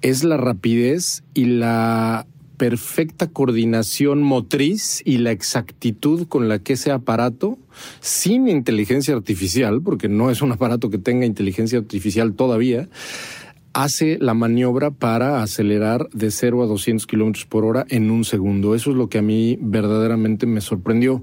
es 0.00 0.24
la 0.24 0.36
rapidez 0.36 1.22
y 1.34 1.44
la 1.44 2.26
perfecta 2.56 3.26
coordinación 3.26 4.22
motriz 4.22 5.00
y 5.06 5.16
la 5.16 5.30
exactitud 5.30 6.26
con 6.28 6.50
la 6.50 6.58
que 6.58 6.74
ese 6.74 6.90
aparato, 6.90 7.58
sin 8.00 8.48
inteligencia 8.48 9.14
artificial, 9.14 9.80
porque 9.80 10.10
no 10.10 10.30
es 10.30 10.42
un 10.42 10.52
aparato 10.52 10.90
que 10.90 10.98
tenga 10.98 11.24
inteligencia 11.24 11.78
artificial 11.78 12.34
todavía, 12.34 12.88
hace 13.72 14.18
la 14.20 14.34
maniobra 14.34 14.90
para 14.90 15.42
acelerar 15.42 16.08
de 16.12 16.30
0 16.30 16.62
a 16.62 16.66
200 16.66 17.06
kilómetros 17.06 17.46
por 17.46 17.64
hora 17.64 17.86
en 17.88 18.10
un 18.10 18.24
segundo. 18.24 18.74
Eso 18.74 18.90
es 18.90 18.96
lo 18.96 19.08
que 19.08 19.18
a 19.18 19.22
mí 19.22 19.58
verdaderamente 19.60 20.46
me 20.46 20.60
sorprendió. 20.60 21.22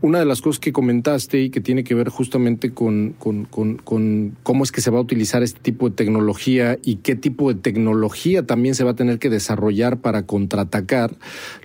Una 0.00 0.20
de 0.20 0.24
las 0.24 0.40
cosas 0.40 0.60
que 0.60 0.72
comentaste 0.72 1.40
y 1.40 1.50
que 1.50 1.60
tiene 1.60 1.82
que 1.82 1.94
ver 1.94 2.08
justamente 2.08 2.72
con, 2.72 3.14
con, 3.18 3.46
con, 3.46 4.36
cómo 4.42 4.64
es 4.64 4.70
que 4.70 4.80
se 4.80 4.90
va 4.90 4.98
a 4.98 5.02
utilizar 5.02 5.42
este 5.42 5.60
tipo 5.60 5.88
de 5.88 5.96
tecnología 5.96 6.78
y 6.82 6.96
qué 6.96 7.16
tipo 7.16 7.52
de 7.52 7.60
tecnología 7.60 8.46
también 8.46 8.74
se 8.74 8.84
va 8.84 8.92
a 8.92 8.96
tener 8.96 9.18
que 9.18 9.30
desarrollar 9.30 9.98
para 9.98 10.24
contraatacar, 10.24 11.16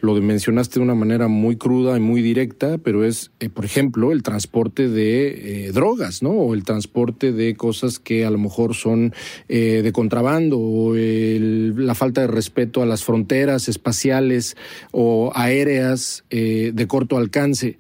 lo 0.02 0.14
mencionaste 0.16 0.80
de 0.80 0.84
una 0.84 0.96
manera 0.96 1.28
muy 1.28 1.58
cruda 1.58 1.96
y 1.98 2.00
muy 2.00 2.22
directa, 2.22 2.78
pero 2.78 3.04
es, 3.04 3.32
eh, 3.40 3.50
por 3.50 3.66
ejemplo, 3.66 4.12
el 4.12 4.24
transporte 4.24 4.90
de 4.90 5.68
eh, 5.68 5.72
drogas, 5.72 6.24
¿no? 6.24 6.32
O 6.32 6.54
el 6.54 6.64
transporte 6.64 7.32
de 7.32 7.56
cosas 7.56 8.00
que 8.00 8.26
a 8.26 8.32
lo 8.32 8.38
mejor 8.38 8.74
son 8.74 9.14
eh, 9.48 9.82
de 9.84 9.92
contrabando 9.92 10.23
o 10.54 10.94
la 10.96 11.96
falta 11.96 12.22
de 12.22 12.28
respeto 12.28 12.82
a 12.82 12.86
las 12.86 13.04
fronteras 13.04 13.68
espaciales 13.68 14.56
o 14.92 15.32
aéreas 15.36 16.24
eh, 16.30 16.72
de 16.74 16.88
corto 16.88 17.18
alcance. 17.18 17.78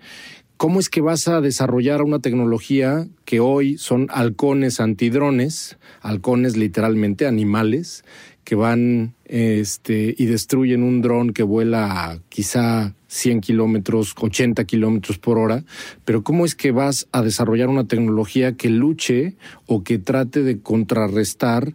¿cómo 0.63 0.79
es 0.79 0.87
que 0.87 1.01
vas 1.01 1.27
a 1.27 1.41
desarrollar 1.41 2.01
una 2.01 2.19
tecnología 2.19 3.05
que 3.25 3.41
hoy 3.41 3.77
son 3.77 4.07
halcones 4.11 4.79
antidrones, 4.79 5.77
halcones 6.01 6.55
literalmente 6.55 7.27
animales, 7.27 8.05
que 8.45 8.55
van 8.55 9.13
este, 9.25 10.15
y 10.17 10.25
destruyen 10.25 10.83
un 10.83 11.01
dron 11.01 11.33
que 11.33 11.43
vuela 11.43 12.17
quizá 12.29 12.93
100 13.07 13.41
kilómetros, 13.41 14.13
80 14.17 14.63
kilómetros 14.63 15.17
por 15.17 15.37
hora, 15.37 15.65
pero 16.05 16.23
¿cómo 16.23 16.45
es 16.45 16.55
que 16.55 16.71
vas 16.71 17.07
a 17.11 17.21
desarrollar 17.21 17.67
una 17.67 17.87
tecnología 17.87 18.55
que 18.55 18.69
luche 18.69 19.35
o 19.65 19.83
que 19.83 19.97
trate 19.97 20.43
de 20.43 20.61
contrarrestar 20.61 21.73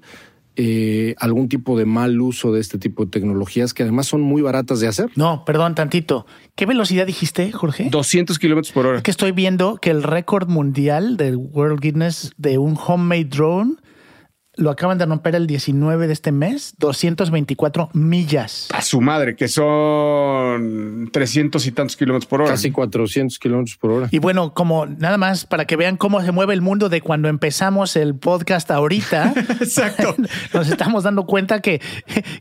eh, 0.61 1.15
algún 1.19 1.49
tipo 1.49 1.79
de 1.79 1.87
mal 1.87 2.21
uso 2.21 2.53
de 2.53 2.61
este 2.61 2.79
tipo 2.79 3.05
de 3.05 3.13
tecnologías 3.13 3.73
que 3.73 3.85
además 3.85 4.09
son 4.09 4.23
muy 4.23 4.43
baratas 4.43 4.81
de 4.81 4.89
hacer? 4.89 5.09
No, 5.15 5.45
perdón, 5.45 5.77
tantito. 5.77 6.27
¿Qué 6.57 6.67
velocidad 6.67 7.07
dijiste, 7.07 7.53
Jorge? 7.53 7.91
200 7.91 8.37
kilómetros 8.41 8.73
por 8.73 8.85
hora. 8.85 9.01
Que 9.01 9.13
estoy 9.13 9.31
viendo 9.31 9.77
que 9.77 9.91
el 9.91 10.03
récord 10.03 10.49
mundial 10.49 11.17
del 11.17 11.37
World 11.37 11.81
Guinness 11.81 12.33
de 12.39 12.59
un 12.59 12.77
homemade 12.77 13.27
drone 13.27 13.77
lo 14.59 14.71
acaban 14.71 14.99
de 14.99 15.07
romper 15.07 15.37
el 15.37 15.47
19 15.47 16.09
de 16.09 16.13
este 16.13 16.33
mes, 16.33 16.75
224 16.79 17.91
millas. 17.93 18.69
A 18.75 18.83
su 18.83 19.01
madre, 19.01 19.37
que 19.37 19.47
son 19.47 21.09
300 21.13 21.65
y 21.65 21.73
tantos 21.73 21.97
kilómetros 21.97 22.27
por 22.27 22.43
hora. 22.43 22.51
Casi 22.51 22.73
400 22.73 23.39
kilómetros 23.39 23.77
por 23.77 23.93
hora. 23.93 24.09
Y 24.11 24.19
bueno, 24.19 24.55
como 24.55 24.87
nada 24.87 25.17
más 25.17 25.47
para 25.47 25.65
que 25.65 25.77
vean 25.77 25.97
cómo 25.97 26.21
se 26.23 26.33
mueve 26.33 26.55
el 26.55 26.61
mundo 26.61 26.89
de 26.89 27.01
cuando 27.01 27.29
empezamos 27.29 27.95
el 27.95 28.17
podcast 28.17 28.71
ahorita. 28.71 29.33
Exacto. 29.61 30.17
Nos 30.53 30.69
estamos 30.69 31.05
dando 31.05 31.25
cuenta 31.25 31.61
que, 31.61 31.81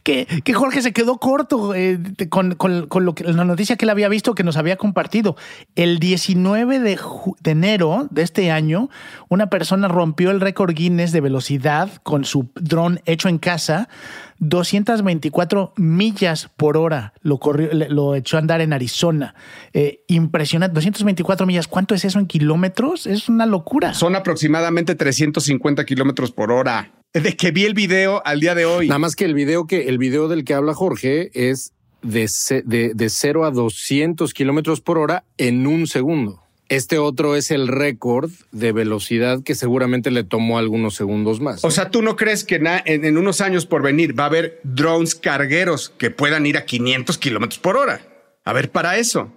que, 0.01 0.25
que 0.43 0.53
Jorge 0.53 0.81
se 0.81 0.93
quedó 0.93 1.19
corto 1.19 1.75
eh, 1.75 1.99
con, 2.29 2.55
con, 2.55 2.87
con, 2.87 3.05
lo 3.05 3.13
que, 3.13 3.25
la 3.25 3.45
noticia 3.45 3.75
que 3.75 3.85
él 3.85 3.91
había 3.91 4.09
visto, 4.09 4.33
que 4.33 4.43
nos 4.43 4.57
había 4.57 4.77
compartido. 4.77 5.35
El 5.75 5.99
19 5.99 6.79
de, 6.79 6.99
de 7.41 7.51
enero 7.51 8.07
de 8.09 8.23
este 8.23 8.49
año, 8.49 8.89
una 9.29 9.51
persona 9.51 9.87
rompió 9.87 10.31
el 10.31 10.41
récord 10.41 10.73
Guinness 10.73 11.11
de 11.11 11.21
velocidad 11.21 11.89
con 12.07 12.23
su 12.23 12.47
dron 12.55 13.01
hecho 13.05 13.27
en 13.27 13.37
casa, 13.37 13.89
224 14.39 15.73
millas 15.75 16.49
por 16.55 16.77
hora 16.77 17.11
lo, 17.21 17.37
corrió, 17.37 17.67
lo 17.73 18.15
echó 18.15 18.37
a 18.37 18.39
andar 18.39 18.61
en 18.61 18.71
Arizona. 18.71 19.35
Eh, 19.73 20.05
impresionante, 20.07 20.73
224 20.73 21.45
millas. 21.45 21.67
¿Cuánto 21.67 21.95
es 21.95 22.05
eso 22.05 22.17
en 22.17 22.27
kilómetros? 22.27 23.07
Es 23.07 23.27
una 23.27 23.45
locura. 23.45 23.93
Son 23.93 24.15
aproximadamente 24.15 24.95
350 24.95 25.83
kilómetros 25.83 26.31
por 26.31 26.49
hora. 26.49 26.93
De 27.13 27.35
que 27.35 27.51
vi 27.51 27.65
el 27.65 27.73
video 27.73 28.21
al 28.25 28.39
día 28.39 28.55
de 28.55 28.65
hoy. 28.65 28.87
Nada 28.87 28.99
más 28.99 29.17
que 29.17 29.25
el 29.25 29.33
video 29.33 29.67
que 29.67 29.89
el 29.89 29.97
video 29.97 30.29
del 30.29 30.45
que 30.45 30.53
habla 30.53 30.73
Jorge 30.73 31.29
es 31.33 31.73
de, 32.03 32.29
de, 32.63 32.93
de 32.95 33.09
0 33.09 33.43
a 33.43 33.51
200 33.51 34.33
kilómetros 34.33 34.79
por 34.79 34.97
hora 34.97 35.25
en 35.37 35.67
un 35.67 35.87
segundo. 35.87 36.46
Este 36.69 36.97
otro 36.97 37.35
es 37.35 37.51
el 37.51 37.67
récord 37.67 38.29
de 38.51 38.71
velocidad 38.71 39.41
que 39.43 39.55
seguramente 39.55 40.11
le 40.11 40.23
tomó 40.23 40.57
algunos 40.57 40.95
segundos 40.95 41.39
más. 41.39 41.63
O 41.63 41.71
sea, 41.71 41.91
¿tú 41.91 42.01
no 42.01 42.15
crees 42.15 42.43
que 42.43 42.61
en, 42.85 43.17
unos 43.17 43.41
años 43.41 43.65
por 43.65 43.81
venir 43.81 44.17
va 44.19 44.23
a 44.23 44.27
haber 44.27 44.59
drones 44.63 45.15
cargueros 45.15 45.89
que 45.97 46.11
puedan 46.11 46.45
ir 46.45 46.57
a 46.57 46.65
500 46.65 47.17
kilómetros 47.17 47.59
por 47.59 47.77
hora? 47.77 48.01
A 48.43 48.53
ver, 48.53 48.69
para 48.71 48.97
eso 48.97 49.31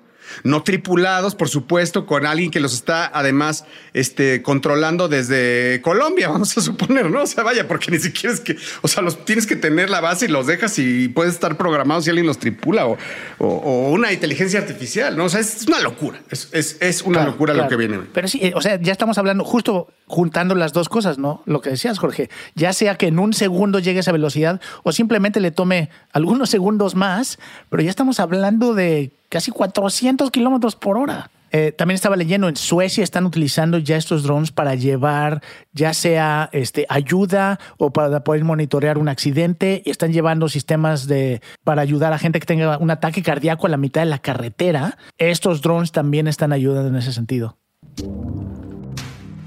no 0.44 0.62
tripulados, 0.62 1.34
por 1.34 1.48
supuesto, 1.48 2.06
con 2.06 2.26
alguien 2.26 2.50
que 2.50 2.60
los 2.60 2.74
está 2.74 3.10
además 3.12 3.64
este, 3.94 4.42
controlando 4.42 5.08
desde 5.08 5.80
Colombia, 5.82 6.28
vamos 6.30 6.56
a 6.56 6.60
suponer, 6.60 7.10
¿no? 7.10 7.22
O 7.22 7.26
sea, 7.26 7.44
vaya, 7.44 7.68
porque 7.68 7.90
ni 7.90 7.98
siquiera 7.98 8.34
es 8.34 8.40
que, 8.40 8.56
o 8.82 8.88
sea, 8.88 9.02
los 9.02 9.24
tienes 9.24 9.46
que 9.46 9.56
tener 9.56 9.90
la 9.90 10.00
base 10.00 10.26
y 10.26 10.28
los 10.28 10.46
dejas 10.46 10.78
y 10.78 11.08
puedes 11.08 11.34
estar 11.34 11.56
programados 11.56 12.04
si 12.04 12.10
alguien 12.10 12.26
los 12.26 12.38
tripula 12.38 12.86
o, 12.86 12.98
o, 13.38 13.46
o 13.46 13.90
una 13.90 14.12
inteligencia 14.12 14.60
artificial, 14.60 15.16
¿no? 15.16 15.24
O 15.24 15.28
sea, 15.28 15.40
es 15.40 15.66
una 15.66 15.80
locura, 15.80 16.20
es, 16.30 16.48
es, 16.52 16.76
es 16.80 17.02
una 17.02 17.18
Claro, 17.20 17.32
locura 17.32 17.52
claro. 17.54 17.66
lo 17.66 17.70
que 17.70 17.76
viene. 17.76 18.00
Pero 18.12 18.28
sí, 18.28 18.40
eh, 18.42 18.52
o 18.54 18.60
sea, 18.60 18.80
ya 18.80 18.92
estamos 18.92 19.18
hablando 19.18 19.44
justo 19.44 19.88
juntando 20.06 20.54
las 20.54 20.72
dos 20.72 20.88
cosas, 20.88 21.18
¿no? 21.18 21.42
Lo 21.46 21.60
que 21.60 21.70
decías, 21.70 21.98
Jorge. 21.98 22.30
Ya 22.54 22.72
sea 22.72 22.96
que 22.96 23.06
en 23.08 23.18
un 23.18 23.32
segundo 23.32 23.78
llegue 23.78 23.98
a 23.98 24.00
esa 24.00 24.12
velocidad 24.12 24.60
o 24.82 24.92
simplemente 24.92 25.40
le 25.40 25.50
tome 25.50 25.90
algunos 26.12 26.50
segundos 26.50 26.94
más, 26.94 27.38
pero 27.68 27.82
ya 27.82 27.90
estamos 27.90 28.20
hablando 28.20 28.74
de 28.74 29.12
casi 29.30 29.50
400 29.50 30.30
kilómetros 30.30 30.76
por 30.76 30.98
hora. 30.98 31.30
Eh, 31.52 31.72
también 31.72 31.96
estaba 31.96 32.14
leyendo, 32.14 32.48
en 32.48 32.54
Suecia 32.54 33.02
están 33.02 33.26
utilizando 33.26 33.78
ya 33.78 33.96
estos 33.96 34.22
drones 34.22 34.52
para 34.52 34.76
llevar 34.76 35.42
ya 35.72 35.92
sea 35.94 36.48
este, 36.52 36.86
ayuda 36.88 37.58
o 37.76 37.92
para 37.92 38.22
poder 38.22 38.44
monitorear 38.44 38.98
un 38.98 39.08
accidente. 39.08 39.82
Y 39.84 39.90
están 39.90 40.12
llevando 40.12 40.48
sistemas 40.48 41.06
de, 41.06 41.40
para 41.64 41.82
ayudar 41.82 42.12
a 42.12 42.18
gente 42.18 42.38
que 42.38 42.46
tenga 42.46 42.78
un 42.78 42.90
ataque 42.90 43.22
cardíaco 43.22 43.66
a 43.66 43.70
la 43.70 43.76
mitad 43.76 44.02
de 44.02 44.06
la 44.06 44.18
carretera. 44.18 44.96
Estos 45.18 45.62
drones 45.62 45.90
también 45.90 46.28
están 46.28 46.52
ayudando 46.52 46.88
en 46.88 46.96
ese 46.96 47.12
sentido. 47.12 47.56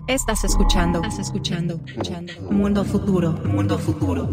Estás 0.08 0.43
escuchando. 0.43 1.02
Estás 1.02 1.19
escuchando. 1.19 1.80
escuchando. 1.86 2.34
Mundo 2.52 2.84
futuro. 2.84 3.32
Mundo 3.46 3.80
futuro. 3.80 4.30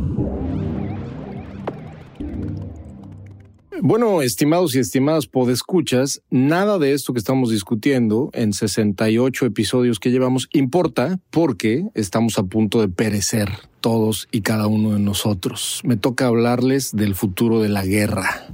Bueno, 3.82 4.20
estimados 4.20 4.74
y 4.74 4.78
estimadas 4.78 5.26
podescuchas, 5.26 6.20
nada 6.28 6.78
de 6.78 6.92
esto 6.92 7.14
que 7.14 7.18
estamos 7.18 7.50
discutiendo 7.50 8.28
en 8.34 8.52
68 8.52 9.46
episodios 9.46 9.98
que 9.98 10.10
llevamos 10.10 10.50
importa 10.52 11.18
porque 11.30 11.86
estamos 11.94 12.38
a 12.38 12.42
punto 12.42 12.82
de 12.82 12.88
perecer 12.88 13.48
todos 13.80 14.28
y 14.32 14.42
cada 14.42 14.66
uno 14.66 14.92
de 14.92 15.00
nosotros. 15.00 15.80
Me 15.82 15.96
toca 15.96 16.26
hablarles 16.26 16.94
del 16.94 17.14
futuro 17.14 17.62
de 17.62 17.70
la 17.70 17.82
guerra. 17.82 18.48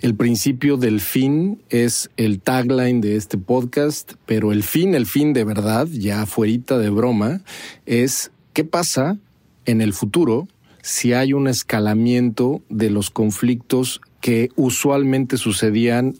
El 0.00 0.16
principio 0.16 0.76
del 0.76 1.00
fin 1.00 1.62
es 1.70 2.10
el 2.18 2.40
tagline 2.40 3.00
de 3.00 3.16
este 3.16 3.38
podcast, 3.38 4.12
pero 4.26 4.52
el 4.52 4.64
fin, 4.64 4.94
el 4.94 5.06
fin 5.06 5.32
de 5.32 5.44
verdad, 5.44 5.86
ya 5.86 6.26
fuerita 6.26 6.76
de 6.76 6.90
broma, 6.90 7.40
es 7.86 8.32
qué 8.52 8.64
pasa 8.64 9.16
en 9.64 9.80
el 9.80 9.94
futuro 9.94 10.46
si 10.82 11.12
hay 11.12 11.32
un 11.32 11.48
escalamiento 11.48 12.60
de 12.68 12.90
los 12.90 13.10
conflictos 13.10 14.00
que 14.20 14.50
usualmente 14.56 15.36
sucedían 15.36 16.14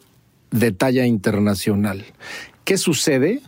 de 0.51 0.73
talla 0.73 1.07
internacional. 1.07 2.05
¿Qué 2.65 2.79
sucede 2.79 3.41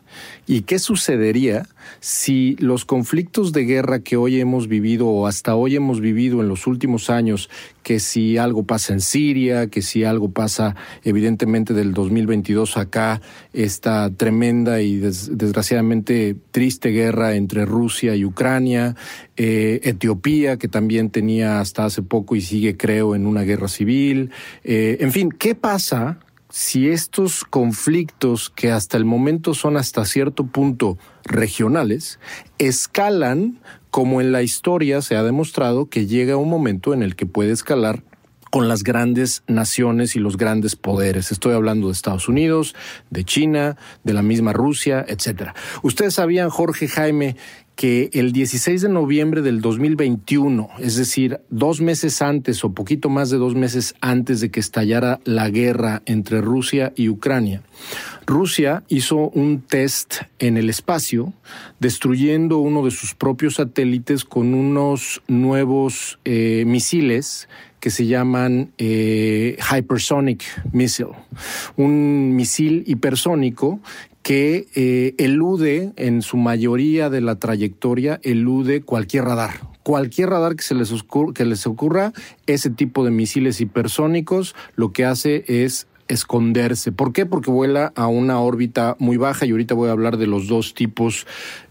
y 0.46 0.62
qué 0.62 0.78
sucedería 0.78 1.66
si 2.00 2.56
los 2.58 2.84
conflictos 2.84 3.52
de 3.52 3.64
guerra 3.64 4.00
que 4.00 4.16
hoy 4.16 4.40
hemos 4.40 4.68
vivido 4.68 5.06
o 5.06 5.26
hasta 5.26 5.54
hoy 5.54 5.76
hemos 5.76 6.00
vivido 6.00 6.40
en 6.40 6.48
los 6.48 6.66
últimos 6.66 7.10
años, 7.10 7.50
que 7.82 8.00
si 8.00 8.38
algo 8.38 8.64
pasa 8.64 8.92
en 8.94 9.00
Siria, 9.00 9.68
que 9.68 9.82
si 9.82 10.04
algo 10.04 10.30
pasa 10.30 10.74
evidentemente 11.02 11.74
del 11.74 11.92
2022 11.92 12.76
acá, 12.76 13.20
esta 13.52 14.10
tremenda 14.10 14.80
y 14.80 14.96
des 14.96 15.36
desgraciadamente 15.36 16.36
triste 16.50 16.90
guerra 16.90 17.34
entre 17.34 17.66
Rusia 17.66 18.16
y 18.16 18.24
Ucrania, 18.24 18.96
eh, 19.36 19.80
Etiopía, 19.84 20.56
que 20.56 20.68
también 20.68 21.10
tenía 21.10 21.60
hasta 21.60 21.84
hace 21.84 22.02
poco 22.02 22.36
y 22.36 22.40
sigue 22.40 22.76
creo 22.76 23.14
en 23.14 23.26
una 23.26 23.42
guerra 23.42 23.68
civil, 23.68 24.30
eh, 24.64 24.96
en 25.00 25.12
fin, 25.12 25.30
¿qué 25.30 25.54
pasa 25.54 26.18
si 26.54 26.88
estos 26.88 27.42
conflictos 27.42 28.48
que 28.48 28.70
hasta 28.70 28.96
el 28.96 29.04
momento 29.04 29.54
son 29.54 29.76
hasta 29.76 30.04
cierto 30.04 30.46
punto 30.46 30.98
regionales, 31.24 32.18
escalan 32.58 33.60
como 33.90 34.20
en 34.20 34.32
la 34.32 34.42
historia 34.42 35.02
se 35.02 35.14
ha 35.14 35.22
demostrado 35.22 35.88
que 35.88 36.06
llega 36.06 36.36
un 36.36 36.50
momento 36.50 36.94
en 36.94 37.02
el 37.04 37.14
que 37.14 37.26
puede 37.26 37.52
escalar 37.52 38.02
con 38.50 38.68
las 38.68 38.84
grandes 38.84 39.42
naciones 39.48 40.14
y 40.14 40.20
los 40.20 40.36
grandes 40.36 40.76
poderes. 40.76 41.32
Estoy 41.32 41.54
hablando 41.54 41.88
de 41.88 41.92
Estados 41.92 42.28
Unidos, 42.28 42.74
de 43.10 43.24
China, 43.24 43.76
de 44.04 44.12
la 44.12 44.22
misma 44.22 44.52
Rusia, 44.52 45.04
etcétera. 45.08 45.54
Ustedes 45.82 46.14
sabían, 46.14 46.50
Jorge 46.50 46.86
Jaime, 46.86 47.36
que 47.76 48.10
el 48.12 48.32
16 48.32 48.82
de 48.82 48.88
noviembre 48.88 49.42
del 49.42 49.60
2021, 49.60 50.68
es 50.78 50.96
decir, 50.96 51.40
dos 51.50 51.80
meses 51.80 52.22
antes 52.22 52.64
o 52.64 52.72
poquito 52.72 53.08
más 53.08 53.30
de 53.30 53.38
dos 53.38 53.54
meses 53.54 53.94
antes 54.00 54.40
de 54.40 54.50
que 54.50 54.60
estallara 54.60 55.18
la 55.24 55.50
guerra 55.50 56.02
entre 56.06 56.40
Rusia 56.40 56.92
y 56.94 57.08
Ucrania, 57.08 57.62
Rusia 58.26 58.82
hizo 58.88 59.28
un 59.30 59.60
test 59.60 60.22
en 60.38 60.56
el 60.56 60.70
espacio, 60.70 61.32
destruyendo 61.80 62.58
uno 62.58 62.84
de 62.84 62.90
sus 62.90 63.14
propios 63.14 63.56
satélites 63.56 64.24
con 64.24 64.54
unos 64.54 65.22
nuevos 65.28 66.18
eh, 66.24 66.64
misiles 66.66 67.48
que 67.80 67.90
se 67.90 68.06
llaman 68.06 68.72
eh, 68.78 69.58
Hypersonic 69.70 70.42
Missile, 70.72 71.10
un 71.76 72.34
misil 72.34 72.82
hipersónico 72.86 73.80
que 74.22 74.68
eh, 74.74 75.14
elude 75.18 75.92
en 75.96 76.22
su 76.22 76.38
mayoría 76.38 77.10
de 77.10 77.20
la 77.20 77.34
trayectoria, 77.34 78.20
elude 78.22 78.80
cualquier 78.80 79.24
radar. 79.24 79.60
Cualquier 79.82 80.30
radar 80.30 80.56
que 80.56 80.62
se 80.62 80.74
les, 80.74 80.90
ocurra, 80.92 81.34
que 81.34 81.44
les 81.44 81.66
ocurra, 81.66 82.14
ese 82.46 82.70
tipo 82.70 83.04
de 83.04 83.10
misiles 83.10 83.60
hipersónicos 83.60 84.54
lo 84.76 84.94
que 84.94 85.04
hace 85.04 85.44
es 85.46 85.86
esconderse. 86.08 86.92
¿Por 86.92 87.12
qué? 87.12 87.26
Porque 87.26 87.50
vuela 87.50 87.92
a 87.96 88.06
una 88.06 88.40
órbita 88.40 88.96
muy 88.98 89.16
baja 89.16 89.46
y 89.46 89.50
ahorita 89.50 89.74
voy 89.74 89.88
a 89.88 89.92
hablar 89.92 90.16
de 90.16 90.26
los 90.26 90.48
dos 90.48 90.74
tipos 90.74 91.26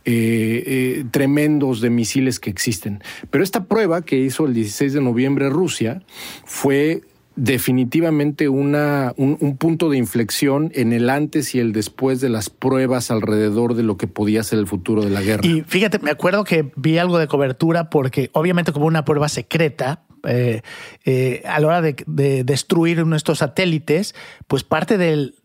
eh, 0.05 0.63
eh, 0.65 1.05
tremendos 1.11 1.81
de 1.81 1.89
misiles 1.89 2.39
que 2.39 2.49
existen. 2.49 3.03
Pero 3.29 3.43
esta 3.43 3.65
prueba 3.65 4.01
que 4.01 4.17
hizo 4.17 4.45
el 4.45 4.53
16 4.53 4.93
de 4.93 5.01
noviembre 5.01 5.49
Rusia 5.49 6.01
fue 6.45 7.01
definitivamente 7.35 8.47
una, 8.47 9.13
un, 9.17 9.37
un, 9.39 9.57
punto 9.57 9.89
de 9.89 9.97
inflexión 9.97 10.71
en 10.75 10.93
el 10.93 11.09
antes 11.09 11.55
y 11.55 11.59
el 11.59 11.71
después 11.71 12.21
de 12.21 12.29
las 12.29 12.49
pruebas 12.49 13.09
alrededor 13.09 13.73
de 13.73 13.81
lo 13.81 13.97
que 13.97 14.07
podía 14.07 14.43
ser 14.43 14.59
el 14.59 14.67
futuro 14.67 15.03
de 15.03 15.09
la 15.09 15.21
guerra. 15.21 15.43
Y 15.43 15.63
fíjate, 15.65 15.99
me 15.99 16.11
acuerdo 16.11 16.43
que 16.43 16.71
vi 16.75 16.99
algo 16.99 17.17
de 17.17 17.27
cobertura 17.27 17.89
porque 17.89 18.29
obviamente 18.33 18.71
como 18.71 18.85
una 18.85 19.03
prueba 19.03 19.29
secreta, 19.29 20.03
eh, 20.23 20.61
eh, 21.05 21.43
a 21.45 21.59
la 21.59 21.67
hora 21.67 21.81
de, 21.81 21.95
de, 22.07 22.43
destruir 22.43 23.05
nuestros 23.05 23.39
satélites, 23.39 24.15
pues 24.47 24.63
parte 24.63 24.97
del... 24.97 25.35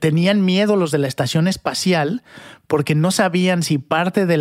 Tenían 0.00 0.44
miedo 0.44 0.76
los 0.76 0.90
de 0.90 0.98
la 0.98 1.08
estación 1.08 1.46
espacial 1.48 2.22
porque 2.66 2.94
no 2.94 3.10
sabían 3.10 3.62
si 3.62 3.78
parte 3.78 4.26
de, 4.26 4.38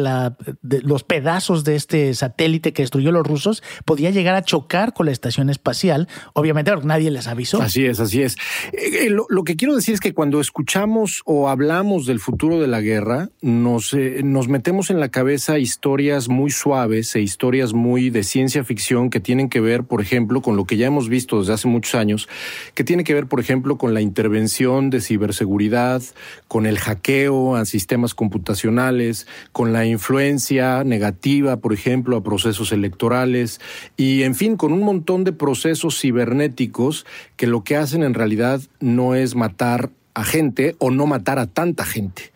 los 0.61 1.03
pedazos 1.03 1.63
de 1.63 1.75
este 1.75 2.13
satélite 2.13 2.73
que 2.73 2.83
destruyó 2.83 3.11
los 3.11 3.25
rusos 3.25 3.63
podía 3.85 4.09
llegar 4.11 4.35
a 4.35 4.43
chocar 4.43 4.93
con 4.93 5.05
la 5.05 5.11
estación 5.11 5.49
espacial. 5.49 6.07
Obviamente 6.33 6.71
nadie 6.83 7.11
les 7.11 7.27
avisó. 7.27 7.61
Así 7.61 7.85
es, 7.85 7.99
así 7.99 8.21
es. 8.21 8.35
Eh, 8.73 9.09
lo, 9.09 9.25
lo, 9.29 9.43
que 9.43 9.55
quiero 9.55 9.75
decir 9.75 9.93
es 9.93 9.99
que 9.99 10.13
cuando 10.13 10.39
escuchamos 10.39 11.21
o 11.25 11.49
hablamos 11.49 12.05
del 12.05 12.19
futuro 12.19 12.59
de 12.59 12.67
la 12.67 12.81
guerra, 12.81 13.29
nos, 13.41 13.93
eh, 13.93 14.21
nos 14.23 14.47
metemos 14.47 14.89
en 14.89 14.99
la 14.99 15.09
cabeza 15.09 15.59
historias 15.59 16.29
muy 16.29 16.51
suaves 16.51 17.15
e 17.15 17.21
historias 17.21 17.73
muy 17.73 18.09
de 18.09 18.23
ciencia 18.23 18.63
ficción 18.63 19.09
que 19.09 19.19
tienen 19.19 19.49
que 19.49 19.59
ver, 19.59 19.83
por 19.83 20.01
ejemplo, 20.01 20.41
con 20.41 20.55
lo 20.55 20.65
que 20.65 20.77
ya 20.77 20.87
hemos 20.87 21.09
visto 21.09 21.39
desde 21.39 21.53
hace 21.53 21.67
muchos 21.67 21.95
años, 21.95 22.29
que 22.73 22.83
tiene 22.83 23.03
que 23.03 23.13
ver, 23.13 23.27
por 23.27 23.39
ejemplo, 23.39 23.77
con 23.77 23.93
la 23.93 24.01
intervención 24.01 24.89
de 24.89 25.01
ciberseguridad, 25.01 26.01
con 26.47 26.65
el 26.65 26.79
hackeo 26.79 27.55
a 27.55 27.65
sistemas 27.65 28.12
computacionales, 28.15 29.27
con 29.51 29.73
la 29.73 29.85
influencia 29.85 30.83
negativa, 30.83 31.57
por 31.57 31.73
ejemplo, 31.73 32.17
a 32.17 32.23
procesos 32.23 32.71
electorales 32.71 33.59
y, 33.97 34.23
en 34.23 34.35
fin, 34.35 34.57
con 34.57 34.73
un 34.73 34.81
montón 34.81 35.23
de 35.23 35.33
procesos 35.33 35.99
cibernéticos 35.99 37.05
que 37.35 37.47
lo 37.47 37.63
que 37.63 37.75
hacen 37.75 38.03
en 38.03 38.13
realidad 38.13 38.61
no 38.79 39.15
es 39.15 39.35
matar 39.35 39.89
a 40.13 40.23
gente 40.23 40.75
o 40.79 40.91
no 40.91 41.07
matar 41.07 41.39
a 41.39 41.47
tanta 41.47 41.85
gente. 41.85 42.31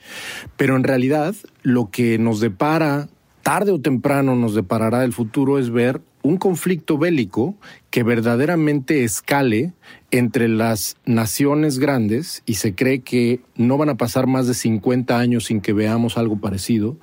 Pero 0.56 0.76
en 0.76 0.84
realidad 0.84 1.36
lo 1.62 1.90
que 1.90 2.18
nos 2.18 2.40
depara, 2.40 3.08
tarde 3.47 3.71
o 3.71 3.79
temprano 3.79 4.36
nos 4.36 4.55
deparará 4.55 5.05
el 5.05 5.13
futuro 5.13 5.57
es 5.57 5.69
ver 5.69 6.01
un 6.21 6.36
conflicto 6.36 6.97
bélico 6.97 7.55
que 7.89 8.03
verdaderamente 8.03 9.05
escale 9.05 9.71
entre 10.12 10.49
las 10.49 10.97
naciones 11.05 11.79
grandes 11.79 12.43
y 12.45 12.55
se 12.55 12.75
cree 12.75 13.03
que 13.03 13.39
no 13.55 13.77
van 13.77 13.88
a 13.88 13.95
pasar 13.95 14.27
más 14.27 14.47
de 14.47 14.53
50 14.53 15.17
años 15.17 15.45
sin 15.45 15.62
que 15.62 15.71
veamos 15.71 16.17
algo 16.17 16.41
parecido, 16.41 16.97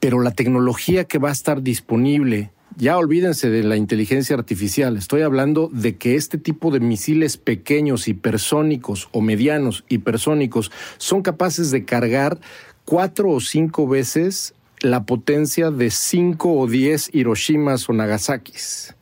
pero 0.00 0.20
la 0.20 0.30
tecnología 0.30 1.04
que 1.04 1.18
va 1.18 1.28
a 1.28 1.32
estar 1.32 1.60
disponible 1.60 2.50
ya 2.78 2.96
olvídense 2.96 3.50
de 3.50 3.62
la 3.62 3.76
inteligencia 3.76 4.34
artificial, 4.34 4.96
estoy 4.96 5.20
hablando 5.20 5.68
de 5.70 5.96
que 5.96 6.14
este 6.14 6.38
tipo 6.38 6.70
de 6.70 6.80
misiles 6.80 7.36
pequeños, 7.36 8.08
hipersónicos 8.08 9.10
o 9.12 9.20
medianos 9.20 9.84
hipersónicos 9.90 10.72
son 10.96 11.20
capaces 11.20 11.70
de 11.70 11.84
cargar 11.84 12.40
cuatro 12.86 13.28
o 13.28 13.40
cinco 13.40 13.86
veces 13.86 14.54
la 14.80 15.04
potencia 15.04 15.70
de 15.70 15.90
cinco 15.90 16.52
o 16.52 16.66
diez 16.66 17.08
Hiroshimas 17.12 17.88
o 17.88 17.92
Nagasakis. 17.92 18.94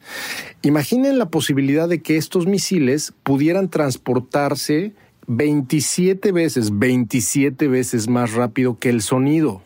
Imaginen 0.63 1.19
la 1.19 1.29
posibilidad 1.29 1.89
de 1.89 2.03
que 2.03 2.17
estos 2.17 2.47
misiles 2.47 3.13
pudieran 3.23 3.69
transportarse 3.69 4.93
27 5.27 6.33
veces, 6.33 6.79
27 6.79 7.69
veces 7.69 8.09
más 8.09 8.33
rápido 8.33 8.79
que 8.79 8.91
el 8.91 9.03
sonido 9.03 9.63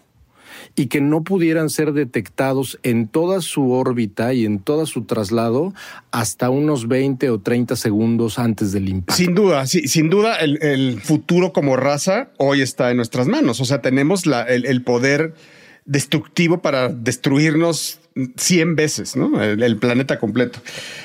y 0.75 0.87
que 0.87 1.01
no 1.01 1.23
pudieran 1.23 1.71
ser 1.71 1.93
detectados 1.93 2.79
en 2.83 3.09
toda 3.09 3.41
su 3.41 3.73
órbita 3.73 4.35
y 4.35 4.45
en 4.45 4.59
todo 4.59 4.87
su 4.87 5.05
traslado 5.05 5.73
hasta 6.11 6.51
unos 6.51 6.87
20 6.89 7.31
o 7.31 7.41
30 7.41 7.77
segundos 7.77 8.39
antes 8.39 8.73
del 8.73 8.89
impacto. 8.89 9.23
Sin 9.23 9.35
duda, 9.35 9.67
sí, 9.67 9.89
sin 9.89 10.11
duda 10.11 10.37
el, 10.37 11.01
futuro 11.01 11.53
como 11.53 11.77
raza 11.77 12.31
hoy 12.37 12.61
está 12.61 12.91
en 12.91 12.97
nuestras 12.97 13.27
manos. 13.27 13.61
O 13.61 13.65
sea, 13.65 13.81
tenemos 13.81 14.25
el 14.27 14.83
poder 14.83 15.35
destructivo 15.87 16.59
para 16.59 16.89
destruirnos 16.89 18.01
100 18.37 18.77
veces, 18.77 19.17
¿no? 19.17 19.43
El, 19.43 19.77
planeta 19.79 20.19
completo. 20.19 20.61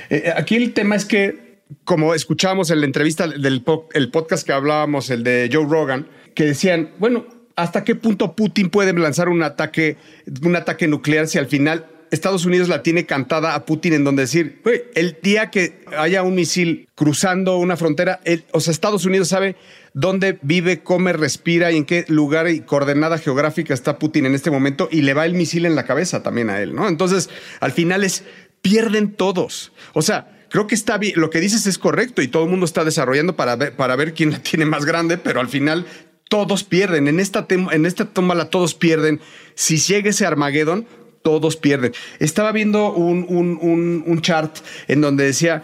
Eh, 0.09 0.31
aquí 0.35 0.55
el 0.55 0.73
tema 0.73 0.95
es 0.95 1.05
que, 1.05 1.61
como 1.83 2.13
escuchamos 2.13 2.71
en 2.71 2.81
la 2.81 2.85
entrevista 2.85 3.27
del 3.27 3.63
el 3.93 4.11
podcast 4.11 4.45
que 4.45 4.53
hablábamos, 4.53 5.09
el 5.09 5.23
de 5.23 5.49
Joe 5.51 5.65
Rogan, 5.65 6.07
que 6.33 6.45
decían, 6.45 6.89
bueno, 6.99 7.25
¿hasta 7.55 7.83
qué 7.83 7.95
punto 7.95 8.35
Putin 8.35 8.69
puede 8.69 8.93
lanzar 8.93 9.29
un 9.29 9.43
ataque, 9.43 9.97
un 10.43 10.55
ataque 10.55 10.87
nuclear 10.87 11.27
si 11.27 11.37
al 11.37 11.47
final 11.47 11.85
Estados 12.11 12.45
Unidos 12.45 12.67
la 12.67 12.83
tiene 12.83 13.05
cantada 13.05 13.55
a 13.55 13.65
Putin 13.65 13.93
en 13.93 14.03
donde 14.03 14.23
decir, 14.23 14.61
el 14.95 15.17
día 15.23 15.49
que 15.49 15.81
haya 15.97 16.23
un 16.23 16.35
misil 16.35 16.89
cruzando 16.93 17.57
una 17.57 17.77
frontera, 17.77 18.19
o 18.51 18.59
sea, 18.59 18.71
Estados 18.71 19.05
Unidos 19.05 19.29
sabe 19.29 19.55
dónde 19.93 20.37
vive, 20.41 20.83
come, 20.83 21.13
respira 21.13 21.71
y 21.71 21.77
en 21.77 21.85
qué 21.85 22.05
lugar 22.09 22.49
y 22.49 22.61
coordenada 22.61 23.17
geográfica 23.17 23.73
está 23.73 23.97
Putin 23.97 24.25
en 24.25 24.35
este 24.35 24.51
momento 24.51 24.89
y 24.91 25.01
le 25.01 25.13
va 25.13 25.25
el 25.25 25.33
misil 25.33 25.65
en 25.65 25.75
la 25.75 25.85
cabeza 25.85 26.21
también 26.21 26.49
a 26.49 26.61
él, 26.61 26.75
¿no? 26.75 26.87
Entonces, 26.87 27.29
al 27.61 27.71
final 27.71 28.03
es, 28.03 28.23
pierden 28.61 29.13
todos. 29.13 29.71
O 29.93 30.01
sea, 30.01 30.45
creo 30.49 30.67
que 30.67 30.75
está 30.75 30.97
bien, 30.97 31.13
lo 31.15 31.29
que 31.29 31.39
dices 31.39 31.65
es 31.65 31.77
correcto 31.77 32.21
y 32.21 32.27
todo 32.27 32.43
el 32.43 32.49
mundo 32.49 32.65
está 32.65 32.83
desarrollando 32.83 33.37
para 33.37 33.55
ver, 33.55 33.75
para 33.75 33.95
ver 33.95 34.13
quién 34.13 34.31
la 34.31 34.39
tiene 34.39 34.65
más 34.65 34.85
grande, 34.85 35.17
pero 35.17 35.39
al 35.39 35.47
final 35.47 35.85
todos 36.29 36.63
pierden. 36.63 37.07
En 37.07 37.19
esta, 37.19 37.45
en 37.49 37.85
esta 37.85 38.05
tómala 38.05 38.49
todos 38.49 38.73
pierden. 38.73 39.19
Si 39.55 39.77
llega 39.77 40.09
ese 40.09 40.25
Armagedón, 40.25 40.87
todos 41.21 41.57
pierden. 41.57 41.93
Estaba 42.19 42.51
viendo 42.51 42.93
un, 42.93 43.25
un, 43.27 43.57
un, 43.61 44.03
un 44.05 44.21
chart 44.21 44.57
en 44.87 45.01
donde 45.01 45.25
decía 45.25 45.63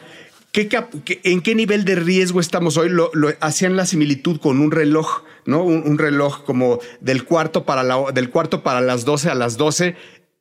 ¿qué, 0.65 1.20
en 1.24 1.41
qué 1.41 1.56
nivel 1.56 1.86
de 1.86 1.96
riesgo 1.96 2.39
estamos 2.39 2.78
hoy. 2.78 2.89
Lo, 2.89 3.12
lo 3.13 3.32
hacían 3.39 3.76
la 3.76 3.86
similitud 3.86 4.39
con 4.39 4.60
un 4.60 4.72
reloj, 4.72 5.24
¿no? 5.46 5.63
Un, 5.63 5.84
un, 5.86 5.98
reloj 5.98 6.43
como 6.43 6.80
del 7.00 7.26
cuarto, 7.26 7.63
para 7.63 7.84
la, 7.84 8.12
del 8.13 8.30
cuarto 8.30 8.63
para 8.63 8.82
las 8.82 9.06
12 9.06 9.30
a 9.30 9.36
las 9.36 9.58
12 9.58 9.96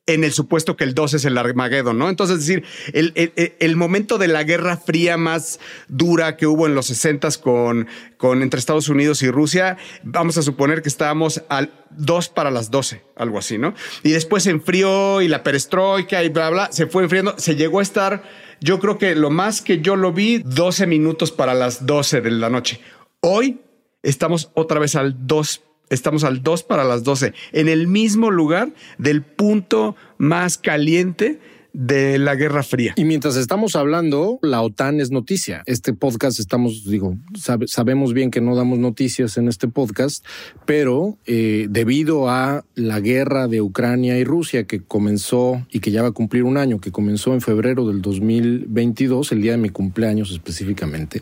en 0.07 0.23
el 0.23 0.31
supuesto 0.31 0.77
que 0.77 0.85
el 0.85 0.93
2 0.93 1.15
es 1.15 1.25
el 1.25 1.37
Armagedón, 1.37 1.99
¿no? 1.99 2.09
Entonces, 2.09 2.39
es 2.39 2.47
decir, 2.47 2.63
el, 2.93 3.11
el, 3.15 3.55
el, 3.59 3.75
momento 3.75 4.17
de 4.17 4.29
la 4.29 4.43
guerra 4.43 4.77
fría 4.77 5.17
más 5.17 5.59
dura 5.89 6.37
que 6.37 6.47
hubo 6.47 6.65
en 6.65 6.75
los 6.75 6.87
60 6.87 7.29
con, 7.41 7.87
con 8.17 8.41
entre 8.41 8.59
Estados 8.59 8.87
Unidos 8.87 9.21
y 9.21 9.29
Rusia, 9.29 9.77
vamos 10.03 10.37
a 10.37 10.41
suponer 10.41 10.81
que 10.81 10.87
estábamos 10.87 11.43
al 11.49 11.73
2 11.91 12.29
para 12.29 12.51
las 12.51 12.71
12, 12.71 13.03
algo 13.17 13.37
así, 13.37 13.57
¿no? 13.57 13.73
Y 14.01 14.11
después 14.11 14.43
se 14.43 14.51
enfrió 14.51 15.21
y 15.21 15.27
la 15.27 15.43
perestroika 15.43 16.23
y 16.23 16.29
bla, 16.29 16.49
bla, 16.49 16.71
se 16.71 16.87
fue 16.87 17.03
enfriando, 17.03 17.35
se 17.37 17.55
llegó 17.55 17.79
a 17.79 17.83
estar, 17.83 18.23
yo 18.61 18.79
creo 18.79 18.97
que 18.97 19.13
lo 19.13 19.29
más 19.29 19.61
que 19.61 19.81
yo 19.81 19.97
lo 19.97 20.13
vi, 20.13 20.39
12 20.39 20.87
minutos 20.87 21.33
para 21.33 21.53
las 21.53 21.85
12 21.85 22.21
de 22.21 22.31
la 22.31 22.49
noche. 22.49 22.79
Hoy 23.19 23.59
estamos 24.03 24.51
otra 24.53 24.79
vez 24.79 24.95
al 24.95 25.27
2 25.27 25.63
Estamos 25.89 26.23
al 26.23 26.43
2 26.43 26.63
para 26.63 26.83
las 26.83 27.03
12, 27.03 27.33
en 27.53 27.69
el 27.69 27.87
mismo 27.87 28.29
lugar 28.29 28.73
del 28.97 29.21
punto 29.21 29.95
más 30.17 30.57
caliente 30.57 31.39
de 31.77 32.17
la 32.17 32.35
Guerra 32.35 32.63
Fría. 32.63 32.93
Y 32.97 33.05
mientras 33.05 33.35
estamos 33.35 33.75
hablando, 33.75 34.39
la 34.41 34.61
OTAN 34.63 34.99
es 34.99 35.11
noticia. 35.11 35.61
Este 35.65 35.93
podcast 35.93 36.39
estamos, 36.39 36.85
digo, 36.85 37.15
sabe, 37.37 37.67
sabemos 37.67 38.13
bien 38.13 38.31
que 38.31 38.41
no 38.41 38.55
damos 38.55 38.79
noticias 38.79 39.37
en 39.37 39.47
este 39.47 39.67
podcast, 39.67 40.25
pero 40.65 41.17
eh, 41.25 41.67
debido 41.69 42.29
a 42.29 42.65
la 42.73 42.99
guerra 42.99 43.47
de 43.47 43.61
Ucrania 43.61 44.17
y 44.17 44.23
Rusia 44.23 44.65
que 44.65 44.81
comenzó 44.81 45.65
y 45.71 45.79
que 45.79 45.91
ya 45.91 46.01
va 46.01 46.09
a 46.09 46.13
cumplir 46.13 46.43
un 46.43 46.57
año, 46.57 46.81
que 46.81 46.91
comenzó 46.91 47.33
en 47.33 47.41
febrero 47.41 47.87
del 47.87 48.01
2022, 48.01 49.31
el 49.31 49.41
día 49.41 49.51
de 49.51 49.57
mi 49.57 49.69
cumpleaños 49.69 50.31
específicamente, 50.31 51.21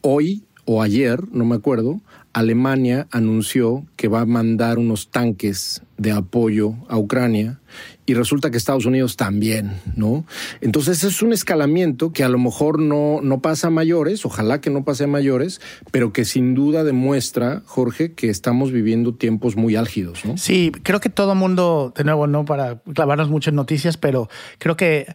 hoy 0.00 0.44
o 0.64 0.82
ayer, 0.82 1.20
no 1.32 1.44
me 1.44 1.56
acuerdo, 1.56 2.00
Alemania 2.32 3.08
anunció 3.10 3.84
que 3.96 4.08
va 4.08 4.20
a 4.20 4.26
mandar 4.26 4.78
unos 4.78 5.08
tanques 5.08 5.82
de 5.98 6.12
apoyo 6.12 6.74
a 6.88 6.98
Ucrania 6.98 7.60
y 8.04 8.14
resulta 8.14 8.50
que 8.50 8.56
Estados 8.56 8.84
Unidos 8.84 9.16
también, 9.16 9.72
¿no? 9.94 10.24
Entonces 10.60 11.04
es 11.04 11.22
un 11.22 11.32
escalamiento 11.32 12.12
que 12.12 12.24
a 12.24 12.28
lo 12.28 12.38
mejor 12.38 12.80
no, 12.80 13.20
no 13.22 13.40
pasa 13.40 13.68
a 13.68 13.70
mayores, 13.70 14.26
ojalá 14.26 14.60
que 14.60 14.70
no 14.70 14.84
pase 14.84 15.04
a 15.04 15.06
mayores, 15.06 15.60
pero 15.90 16.12
que 16.12 16.24
sin 16.24 16.54
duda 16.54 16.82
demuestra, 16.84 17.62
Jorge, 17.64 18.12
que 18.12 18.28
estamos 18.28 18.72
viviendo 18.72 19.14
tiempos 19.14 19.56
muy 19.56 19.76
álgidos, 19.76 20.24
¿no? 20.24 20.36
Sí, 20.36 20.72
creo 20.82 21.00
que 21.00 21.10
todo 21.10 21.34
mundo, 21.34 21.92
de 21.96 22.04
nuevo, 22.04 22.26
no 22.26 22.44
para 22.44 22.80
clavarnos 22.94 23.30
mucho 23.30 23.50
en 23.50 23.56
noticias, 23.56 23.96
pero 23.96 24.28
creo 24.58 24.76
que 24.76 25.06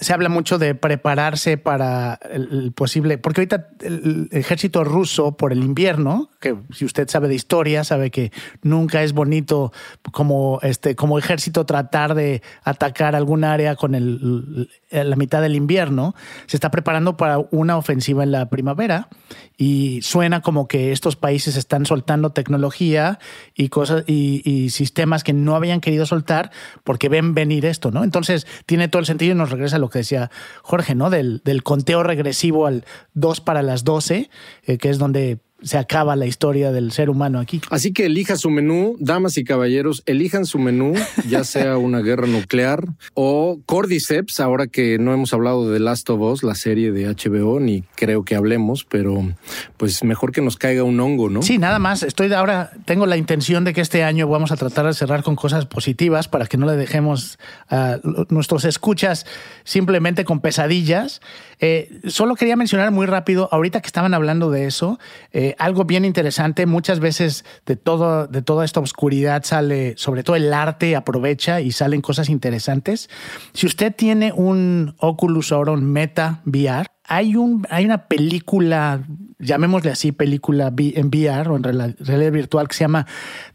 se 0.00 0.12
habla 0.12 0.28
mucho 0.28 0.58
de 0.58 0.74
prepararse 0.74 1.56
para 1.56 2.18
el, 2.30 2.72
posible, 2.72 3.18
porque 3.18 3.40
ahorita 3.40 3.68
el 3.80 4.28
ejército 4.30 4.84
ruso 4.84 5.36
por 5.36 5.52
el 5.52 5.64
invierno, 5.64 6.28
que 6.38 6.54
si 6.70 6.84
usted 6.84 7.08
sabe 7.08 7.28
de 7.28 7.34
historia, 7.34 7.82
sabe 7.82 8.10
que 8.10 8.30
nunca 8.62 9.02
es 9.02 9.12
bonito 9.12 9.72
como, 10.20 10.58
este, 10.60 10.96
como 10.96 11.18
ejército 11.18 11.64
tratar 11.64 12.14
de 12.14 12.42
atacar 12.62 13.16
algún 13.16 13.42
área 13.42 13.74
con 13.74 13.94
el, 13.94 14.68
la 14.90 15.16
mitad 15.16 15.40
del 15.40 15.56
invierno, 15.56 16.14
se 16.44 16.58
está 16.58 16.70
preparando 16.70 17.16
para 17.16 17.38
una 17.50 17.78
ofensiva 17.78 18.22
en 18.22 18.30
la 18.30 18.50
primavera 18.50 19.08
y 19.56 20.02
suena 20.02 20.42
como 20.42 20.68
que 20.68 20.92
estos 20.92 21.16
países 21.16 21.56
están 21.56 21.86
soltando 21.86 22.32
tecnología 22.32 23.18
y 23.54 23.70
cosas 23.70 24.04
y, 24.06 24.68
sistemas 24.68 25.24
que 25.24 25.32
no 25.32 25.56
habían 25.56 25.80
querido 25.80 26.04
soltar 26.04 26.50
porque 26.84 27.08
ven 27.08 27.32
venir 27.32 27.64
esto, 27.64 27.90
¿no? 27.90 28.04
Entonces 28.04 28.46
tiene 28.66 28.88
todo 28.88 29.00
el 29.00 29.06
sentido 29.06 29.32
y 29.32 29.36
nos 29.36 29.50
regresa 29.50 29.76
a 29.76 29.78
lo 29.78 29.88
que 29.88 30.00
decía 30.00 30.30
Jorge, 30.60 30.94
¿no? 30.94 31.08
Del, 31.08 31.40
del 31.46 31.62
conteo 31.62 32.02
regresivo 32.02 32.66
al 32.66 32.84
2 33.14 33.40
para 33.40 33.62
las 33.62 33.84
12, 33.84 34.28
eh, 34.64 34.76
que 34.76 34.90
es 34.90 34.98
donde 34.98 35.38
se 35.62 35.78
acaba 35.78 36.16
la 36.16 36.26
historia 36.26 36.72
del 36.72 36.92
ser 36.92 37.10
humano 37.10 37.38
aquí. 37.38 37.60
Así 37.70 37.92
que 37.92 38.06
elija 38.06 38.36
su 38.36 38.50
menú, 38.50 38.96
damas 38.98 39.36
y 39.36 39.44
caballeros, 39.44 40.02
elijan 40.06 40.46
su 40.46 40.58
menú, 40.58 40.94
ya 41.28 41.44
sea 41.44 41.76
una 41.76 42.00
guerra 42.00 42.26
nuclear 42.26 42.84
o 43.14 43.60
Cordyceps, 43.66 44.40
ahora 44.40 44.66
que 44.66 44.98
no 44.98 45.12
hemos 45.12 45.32
hablado 45.32 45.70
de 45.70 45.80
Last 45.80 46.08
of 46.10 46.20
Us, 46.20 46.42
la 46.42 46.54
serie 46.54 46.92
de 46.92 47.06
HBO, 47.06 47.60
ni 47.60 47.82
creo 47.96 48.24
que 48.24 48.34
hablemos, 48.34 48.84
pero 48.84 49.34
pues 49.76 50.02
mejor 50.04 50.32
que 50.32 50.40
nos 50.40 50.56
caiga 50.56 50.82
un 50.82 50.98
hongo, 51.00 51.28
¿no? 51.28 51.42
Sí, 51.42 51.58
nada 51.58 51.78
más. 51.78 52.02
Estoy 52.02 52.32
ahora, 52.32 52.70
tengo 52.84 53.06
la 53.06 53.16
intención 53.16 53.64
de 53.64 53.72
que 53.72 53.80
este 53.80 54.04
año 54.04 54.28
vamos 54.28 54.52
a 54.52 54.56
tratar 54.56 54.86
de 54.86 54.94
cerrar 54.94 55.22
con 55.22 55.36
cosas 55.36 55.66
positivas 55.66 56.28
para 56.28 56.46
que 56.46 56.56
no 56.56 56.66
le 56.66 56.76
dejemos 56.76 57.38
a 57.68 57.98
nuestros 58.28 58.64
escuchas 58.64 59.26
simplemente 59.64 60.24
con 60.24 60.40
pesadillas. 60.40 61.20
Eh, 61.60 62.00
solo 62.06 62.36
quería 62.36 62.56
mencionar 62.56 62.90
muy 62.90 63.06
rápido, 63.06 63.48
ahorita 63.52 63.80
que 63.80 63.86
estaban 63.86 64.14
hablando 64.14 64.50
de 64.50 64.66
eso, 64.66 64.98
eh, 65.32 65.54
algo 65.58 65.84
bien 65.84 66.04
interesante, 66.04 66.64
muchas 66.64 67.00
veces 67.00 67.44
de, 67.66 67.76
todo, 67.76 68.26
de 68.26 68.40
toda 68.40 68.64
esta 68.64 68.80
oscuridad 68.80 69.44
sale, 69.44 69.94
sobre 69.96 70.22
todo 70.22 70.36
el 70.36 70.52
arte 70.54 70.96
aprovecha 70.96 71.60
y 71.60 71.72
salen 71.72 72.00
cosas 72.00 72.30
interesantes. 72.30 73.10
Si 73.52 73.66
usted 73.66 73.94
tiene 73.94 74.32
un 74.32 74.94
Oculus 74.98 75.52
ahora, 75.52 75.72
un 75.72 75.84
Meta 75.84 76.40
VR, 76.46 76.86
hay, 77.04 77.34
hay 77.68 77.84
una 77.84 78.06
película, 78.06 79.02
llamémosle 79.38 79.90
así, 79.90 80.12
película 80.12 80.72
en 80.78 81.08
VR 81.08 81.50
o 81.50 81.56
en 81.56 81.62
realidad 81.64 82.32
virtual 82.32 82.68
que 82.68 82.74
se 82.74 82.84
llama 82.84 83.06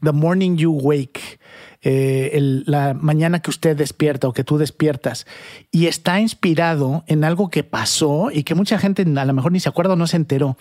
The 0.04 0.12
Morning 0.12 0.58
You 0.58 0.74
Wake 0.74 1.40
eh, 1.88 2.64
la 2.66 2.96
mañana 2.96 3.44
que 3.44 3.52
usted 3.52 3.78
despierta 3.78 4.28
o 4.28 4.34
que 4.34 4.44
tú 4.44 4.58
despiertas 4.58 5.28
y 5.70 5.86
está 5.86 6.20
inspirado 6.20 7.04
en 7.06 7.24
algo 7.24 7.52
que 7.52 7.64
pasó 7.64 8.32
y 8.32 8.42
que 8.42 8.56
mucha 8.56 8.80
gente 8.80 9.04
a 9.04 9.26
lo 9.26 9.34
mejor 9.34 9.52
ni 9.52 9.60
se 9.60 9.70
acuerda 9.70 9.94
o 9.94 9.96
no 9.96 10.08
se 10.08 10.18
enteró. 10.18 10.58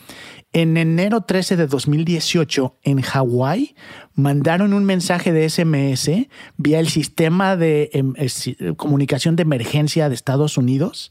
En 0.52 0.76
enero 0.76 1.22
13 1.22 1.56
de 1.56 1.66
2018 1.66 2.76
en 2.82 3.00
Hawái 3.00 3.74
mandaron 4.14 4.74
un 4.74 4.84
mensaje 4.84 5.32
de 5.32 5.48
SMS 5.48 6.10
vía 6.58 6.78
el 6.78 6.88
sistema 6.88 7.56
de 7.56 7.88
em, 7.94 8.12
comunicación 8.76 9.34
de 9.34 9.44
emergencia 9.44 10.10
de 10.10 10.14
Estados 10.14 10.58
Unidos 10.58 11.10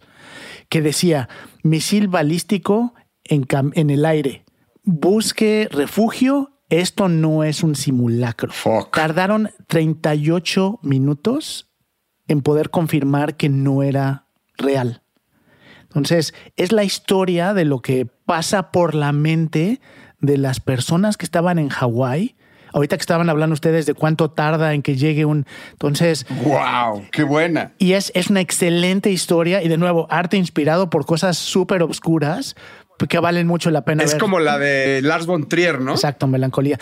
que 0.69 0.83
decía 0.83 1.27
misil 1.63 2.07
balístico 2.07 2.93
en, 3.23 3.47
en 3.73 3.89
el 3.89 4.05
aire. 4.05 4.45
Busque 4.83 5.67
refugio 5.71 6.52
esto 6.81 7.09
no 7.09 7.43
es 7.43 7.63
un 7.63 7.75
simulacro. 7.75 8.51
Tardaron 8.91 9.51
38 9.67 10.79
minutos 10.81 11.69
en 12.27 12.41
poder 12.41 12.69
confirmar 12.69 13.35
que 13.35 13.49
no 13.49 13.83
era 13.83 14.27
real. 14.57 15.03
Entonces, 15.83 16.33
es 16.55 16.71
la 16.71 16.83
historia 16.83 17.53
de 17.53 17.65
lo 17.65 17.81
que 17.81 18.05
pasa 18.05 18.71
por 18.71 18.95
la 18.95 19.11
mente 19.11 19.79
de 20.19 20.37
las 20.37 20.59
personas 20.59 21.17
que 21.17 21.25
estaban 21.25 21.59
en 21.59 21.69
Hawái. 21.69 22.35
Ahorita 22.73 22.97
que 22.97 23.01
estaban 23.01 23.29
hablando 23.29 23.53
ustedes 23.53 23.85
de 23.85 23.93
cuánto 23.93 24.31
tarda 24.31 24.73
en 24.73 24.81
que 24.81 24.95
llegue 24.95 25.25
un. 25.25 25.45
Entonces. 25.73 26.25
¡Wow! 26.43 27.05
¡Qué 27.11 27.21
buena! 27.21 27.73
Y 27.77 27.93
es, 27.93 28.11
es 28.15 28.31
una 28.31 28.41
excelente 28.41 29.11
historia 29.11 29.61
y 29.61 29.67
de 29.67 29.77
nuevo, 29.77 30.07
arte 30.09 30.37
inspirado 30.37 30.89
por 30.89 31.05
cosas 31.05 31.37
súper 31.37 31.83
obscuras, 31.83 32.55
que 33.09 33.19
valen 33.19 33.47
mucho 33.47 33.71
la 33.71 33.85
pena. 33.85 34.03
Es 34.03 34.15
como 34.15 34.39
la 34.39 34.57
de 34.57 35.01
Lars 35.01 35.25
von 35.25 35.47
Trier, 35.47 35.81
¿no? 35.81 35.91
Exacto, 35.91 36.27
melancolía. 36.27 36.79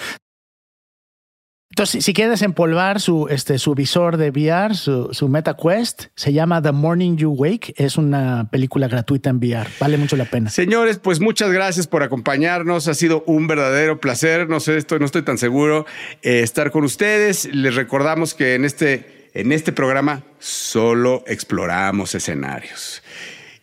Entonces, 1.72 2.04
si 2.04 2.14
quieres 2.14 2.42
empolvar 2.42 3.00
su, 3.00 3.28
este, 3.30 3.58
su 3.58 3.74
visor 3.76 4.18
de 4.18 4.30
VR, 4.30 4.76
su, 4.76 5.08
su 5.14 5.30
Meta 5.30 5.56
Quest, 5.56 6.08
se 6.16 6.34
llama 6.34 6.62
The 6.62 6.74
Morning 6.74 7.16
You 7.16 7.32
Wake. 7.32 7.74
Es 7.78 7.96
una 7.98 8.50
película 8.52 8.90
gratuita 8.90 9.30
en 9.30 9.38
VR. 9.38 9.70
Vale 9.80 9.98
mucho 9.98 10.18
la 10.18 10.26
pena. 10.26 10.50
Señores, 10.50 11.00
pues 11.00 11.22
muchas 11.22 11.50
gracias 11.50 11.88
por 11.88 12.04
acompañarnos. 12.04 12.90
Ha 12.90 12.94
sido 12.94 13.24
un 13.26 13.48
verdadero 13.48 14.02
placer. 14.02 14.50
No 14.50 14.60
sé, 14.60 14.76
estoy, 14.76 15.00
no 15.00 15.06
estoy 15.06 15.22
tan 15.22 15.38
seguro 15.38 15.86
eh, 16.24 16.42
estar 16.42 16.72
con 16.72 16.84
ustedes. 16.84 17.46
Les 17.56 17.74
recordamos 17.74 18.34
que 18.34 18.56
en 18.56 18.66
este, 18.66 19.30
en 19.34 19.54
este 19.54 19.72
programa 19.72 20.24
solo 20.40 21.24
exploramos 21.26 22.16
escenarios. 22.16 23.02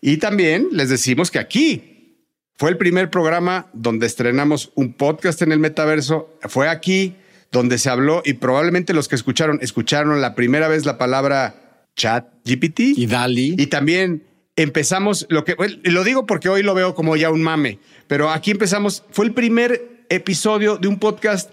Y 0.00 0.16
también 0.16 0.68
les 0.72 0.88
decimos 0.88 1.30
que 1.30 1.40
aquí 1.40 1.97
fue 2.58 2.70
el 2.70 2.76
primer 2.76 3.08
programa 3.08 3.68
donde 3.72 4.06
estrenamos 4.06 4.72
un 4.74 4.92
podcast 4.92 5.40
en 5.42 5.52
el 5.52 5.60
metaverso. 5.60 6.36
Fue 6.48 6.68
aquí 6.68 7.14
donde 7.52 7.78
se 7.78 7.88
habló 7.88 8.20
y 8.24 8.32
probablemente 8.34 8.92
los 8.92 9.06
que 9.06 9.14
escucharon, 9.14 9.60
escucharon 9.62 10.20
la 10.20 10.34
primera 10.34 10.66
vez 10.66 10.84
la 10.84 10.98
palabra 10.98 11.84
chat 11.94 12.26
GPT. 12.44 12.80
Y 12.80 13.06
Dali. 13.06 13.54
Y 13.56 13.68
también 13.68 14.24
empezamos 14.56 15.24
lo 15.30 15.44
que, 15.44 15.54
lo 15.84 16.02
digo 16.02 16.26
porque 16.26 16.48
hoy 16.48 16.64
lo 16.64 16.74
veo 16.74 16.96
como 16.96 17.14
ya 17.14 17.30
un 17.30 17.42
mame, 17.42 17.78
pero 18.08 18.28
aquí 18.28 18.50
empezamos, 18.50 19.04
fue 19.12 19.26
el 19.26 19.34
primer 19.34 20.04
episodio 20.08 20.78
de 20.78 20.88
un 20.88 20.98
podcast 20.98 21.52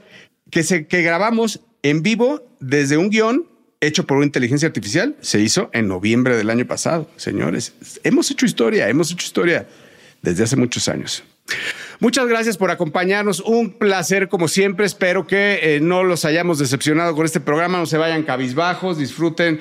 que, 0.50 0.64
se, 0.64 0.88
que 0.88 1.04
grabamos 1.04 1.62
en 1.84 2.02
vivo 2.02 2.42
desde 2.60 2.98
un 2.98 3.12
guion 3.12 3.48
hecho 3.80 4.08
por 4.08 4.18
una 4.18 4.26
inteligencia 4.26 4.68
artificial. 4.68 5.16
Se 5.22 5.40
hizo 5.40 5.70
en 5.72 5.88
noviembre 5.88 6.36
del 6.36 6.50
año 6.50 6.66
pasado, 6.66 7.08
señores. 7.16 7.76
Hemos 8.04 8.32
hecho 8.32 8.48
historia, 8.48 8.90
hemos 8.90 9.12
hecho 9.12 9.24
historia 9.24 9.68
desde 10.26 10.44
hace 10.44 10.56
muchos 10.56 10.90
años. 10.90 11.24
Muchas 12.00 12.28
gracias 12.28 12.58
por 12.58 12.72
acompañarnos. 12.72 13.40
Un 13.40 13.72
placer, 13.72 14.28
como 14.28 14.48
siempre. 14.48 14.86
Espero 14.86 15.28
que 15.28 15.60
eh, 15.62 15.80
no 15.80 16.04
los 16.04 16.26
hayamos 16.26 16.60
decepcionado 16.60 17.16
con 17.16 17.26
este 17.26 17.40
programa. 17.40 17.78
No 17.78 17.86
se 17.86 17.98
vayan 17.98 18.24
cabizbajos. 18.24 18.98
Disfruten, 18.98 19.60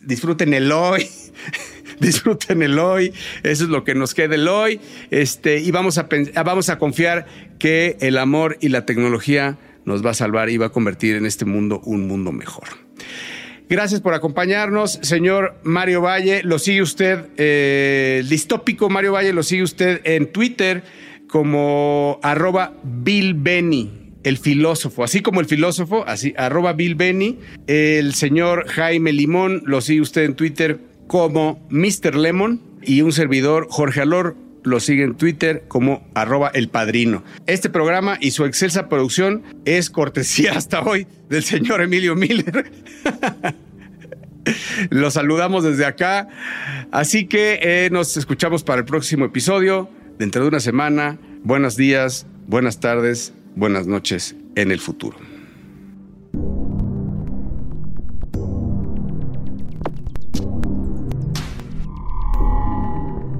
disfruten 0.00 0.54
el 0.54 0.70
hoy. 0.70 1.08
disfruten 2.00 2.62
el 2.62 2.78
hoy. 2.78 3.12
Eso 3.42 3.64
es 3.64 3.70
lo 3.70 3.82
que 3.82 3.94
nos 3.94 4.14
queda 4.14 4.36
el 4.36 4.46
hoy. 4.46 4.80
Este, 5.10 5.58
y 5.58 5.70
vamos 5.72 5.98
a, 5.98 6.06
vamos 6.44 6.68
a 6.68 6.78
confiar 6.78 7.26
que 7.58 7.96
el 8.00 8.18
amor 8.18 8.58
y 8.60 8.68
la 8.68 8.86
tecnología 8.86 9.58
nos 9.84 10.04
va 10.04 10.10
a 10.10 10.14
salvar 10.14 10.50
y 10.50 10.58
va 10.58 10.66
a 10.66 10.70
convertir 10.70 11.16
en 11.16 11.26
este 11.26 11.46
mundo 11.46 11.80
un 11.84 12.06
mundo 12.06 12.30
mejor. 12.32 12.68
Gracias 13.68 14.00
por 14.00 14.14
acompañarnos, 14.14 15.00
señor 15.02 15.56
Mario 15.64 16.00
Valle. 16.00 16.42
Lo 16.44 16.60
sigue 16.60 16.82
usted, 16.82 17.26
eh, 17.36 18.24
distópico 18.28 18.88
Mario 18.88 19.12
Valle, 19.12 19.32
lo 19.32 19.42
sigue 19.42 19.64
usted 19.64 20.02
en 20.04 20.30
Twitter 20.30 20.84
como 21.28 22.20
arroba 22.22 22.74
Bill 22.84 23.34
Benny, 23.34 24.12
el 24.22 24.38
filósofo, 24.38 25.02
así 25.02 25.20
como 25.20 25.40
el 25.40 25.46
filósofo, 25.46 26.04
así 26.06 26.32
arroba 26.36 26.74
Bill 26.74 26.94
Benny. 26.94 27.40
El 27.66 28.14
señor 28.14 28.68
Jaime 28.68 29.12
Limón 29.12 29.64
lo 29.66 29.80
sigue 29.80 30.00
usted 30.00 30.22
en 30.22 30.36
Twitter 30.36 30.78
como 31.08 31.66
Mr. 31.68 32.14
Lemon 32.14 32.60
y 32.82 33.02
un 33.02 33.10
servidor, 33.10 33.66
Jorge 33.68 34.02
Alor, 34.02 34.36
lo 34.66 34.80
sigue 34.80 35.04
en 35.04 35.14
Twitter 35.14 35.64
como 35.68 36.06
arroba 36.14 36.50
el 36.52 36.68
padrino. 36.68 37.22
Este 37.46 37.70
programa 37.70 38.18
y 38.20 38.32
su 38.32 38.44
excelsa 38.44 38.88
producción 38.88 39.42
es 39.64 39.90
cortesía 39.90 40.52
hasta 40.56 40.82
hoy 40.82 41.06
del 41.28 41.44
señor 41.44 41.80
Emilio 41.80 42.14
Miller. 42.16 42.70
Lo 44.90 45.10
saludamos 45.10 45.64
desde 45.64 45.86
acá. 45.86 46.28
Así 46.92 47.26
que 47.26 47.58
eh, 47.62 47.88
nos 47.90 48.16
escuchamos 48.16 48.62
para 48.62 48.80
el 48.80 48.84
próximo 48.84 49.24
episodio. 49.24 49.90
Dentro 50.18 50.42
de 50.42 50.48
una 50.48 50.60
semana. 50.60 51.18
Buenos 51.42 51.76
días, 51.76 52.26
buenas 52.46 52.80
tardes, 52.80 53.32
buenas 53.54 53.86
noches 53.86 54.34
en 54.56 54.72
el 54.72 54.80
futuro. 54.80 55.35